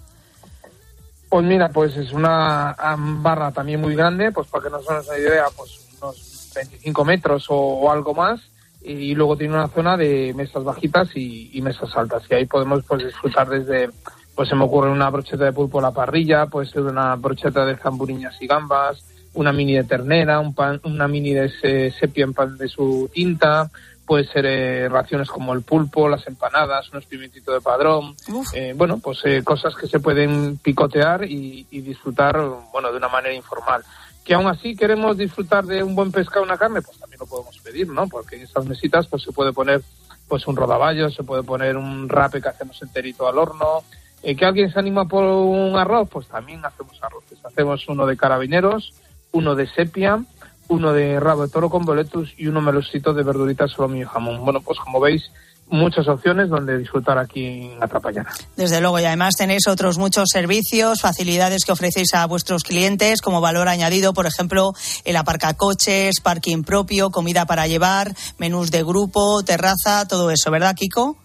[1.35, 5.17] Pues mira, pues es una barra también muy grande, pues para que nos hagan una
[5.17, 8.39] idea, pues unos 25 metros o, algo más.
[8.81, 12.23] Y luego tiene una zona de mesas bajitas y, mesas altas.
[12.29, 13.89] Y ahí podemos pues disfrutar desde,
[14.33, 17.65] pues se me ocurre una brocheta de pulpo a la parrilla, puede ser una brocheta
[17.65, 22.33] de zamburiñas y gambas, una mini de ternera, un pan, una mini de sepia en
[22.33, 23.69] pan de su tinta,
[24.05, 28.15] puede ser eh, raciones como el pulpo, las empanadas, unos pimientitos de padrón,
[28.53, 32.39] eh, bueno, pues eh, cosas que se pueden picotear y, disfrutar,
[32.71, 33.83] bueno, de una manera informal.
[34.23, 37.57] Que aún así queremos disfrutar de un buen pescado, una carne, pues también lo podemos
[37.59, 38.07] pedir, ¿no?
[38.07, 39.81] Porque en estas mesitas pues se puede poner
[40.27, 43.83] pues un rodaballo, se puede poner un rape que hacemos enterito al horno,
[44.23, 47.37] que alguien se anima por un arroz, pues también hacemos arroces.
[47.45, 48.93] Hacemos uno de carabineros,
[49.31, 50.23] uno de sepia,
[50.67, 54.43] uno de rabo de toro con boletus y uno melosito de verduritas, solomillo y jamón.
[54.43, 55.31] Bueno, pues como veis,
[55.67, 58.31] muchas opciones donde disfrutar aquí en Atrapallana.
[58.55, 63.41] Desde luego, y además tenéis otros muchos servicios, facilidades que ofrecéis a vuestros clientes como
[63.41, 70.07] valor añadido, por ejemplo, el aparcacoches, parking propio, comida para llevar, menús de grupo, terraza,
[70.07, 71.17] todo eso, ¿verdad, Kiko?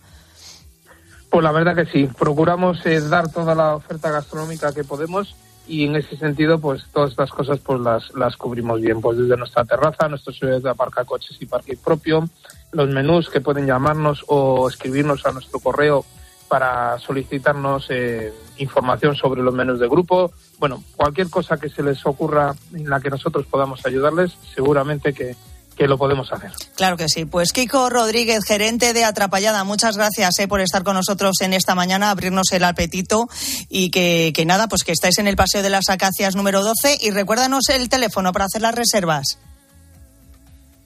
[1.30, 5.36] Pues la verdad que sí, procuramos eh, dar toda la oferta gastronómica que podemos
[5.70, 9.00] y en ese sentido pues todas estas cosas pues las, las cubrimos bien.
[9.00, 12.28] Pues desde nuestra terraza nuestros servicios de aparcar coches y parking propio
[12.72, 16.04] los menús que pueden llamarnos o escribirnos a nuestro correo
[16.48, 20.32] para solicitarnos eh, información sobre los menús de grupo.
[20.58, 25.36] Bueno cualquier cosa que se les ocurra en la que nosotros podamos ayudarles seguramente que
[25.80, 26.52] que lo podemos hacer.
[26.76, 27.24] Claro que sí.
[27.24, 31.74] Pues Kiko Rodríguez, gerente de Atrapallada, muchas gracias eh, por estar con nosotros en esta
[31.74, 33.28] mañana, abrirnos el apetito
[33.70, 37.12] y que, nada, pues que estáis en el Paseo de las Acacias número 12 y
[37.12, 39.38] recuérdanos el teléfono para hacer las reservas.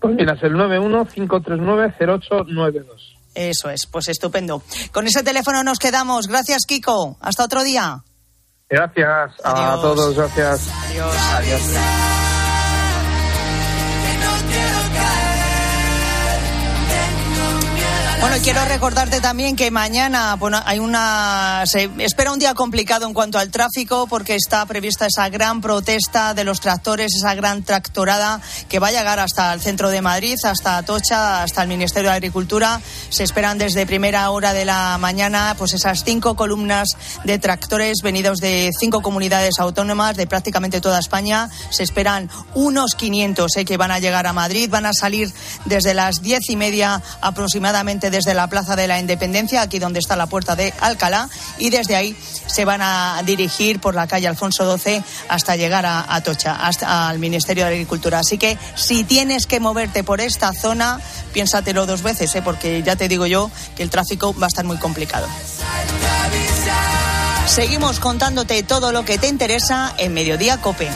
[0.01, 2.85] Pues mira, es el 915390892.
[3.35, 4.63] Eso es, pues estupendo.
[4.93, 6.29] Con ese teléfono nos quedamos.
[6.29, 7.17] Gracias, Kiko.
[7.21, 8.05] Hasta otro día.
[8.71, 10.69] Gracias a todos, gracias.
[10.87, 11.17] Adiós.
[11.35, 11.63] Adiós.
[18.25, 23.13] Bueno, quiero recordarte también que mañana bueno, hay una se espera un día complicado en
[23.13, 28.41] cuanto al tráfico porque está prevista esa gran protesta de los tractores, esa gran tractorada
[28.71, 32.17] que va a llegar hasta el centro de Madrid, hasta Atocha, hasta el Ministerio de
[32.17, 32.81] Agricultura.
[33.11, 38.39] Se esperan desde primera hora de la mañana pues esas cinco columnas de tractores venidos
[38.39, 41.51] de cinco comunidades autónomas de prácticamente toda España.
[41.69, 45.31] Se esperan unos 500 eh, que van a llegar a Madrid, van a salir
[45.67, 50.15] desde las diez y media aproximadamente desde la Plaza de la Independencia, aquí donde está
[50.15, 54.79] la puerta de Alcalá, y desde ahí se van a dirigir por la calle Alfonso
[54.79, 58.21] XII hasta llegar a Atocha, hasta al Ministerio de Agricultura.
[58.21, 61.01] Así que si tienes que moverte por esta zona,
[61.33, 62.43] piénsatelo dos veces, ¿eh?
[62.43, 65.27] porque ya te digo yo que el tráfico va a estar muy complicado.
[67.47, 70.89] Seguimos contándote todo lo que te interesa en Mediodía Cope.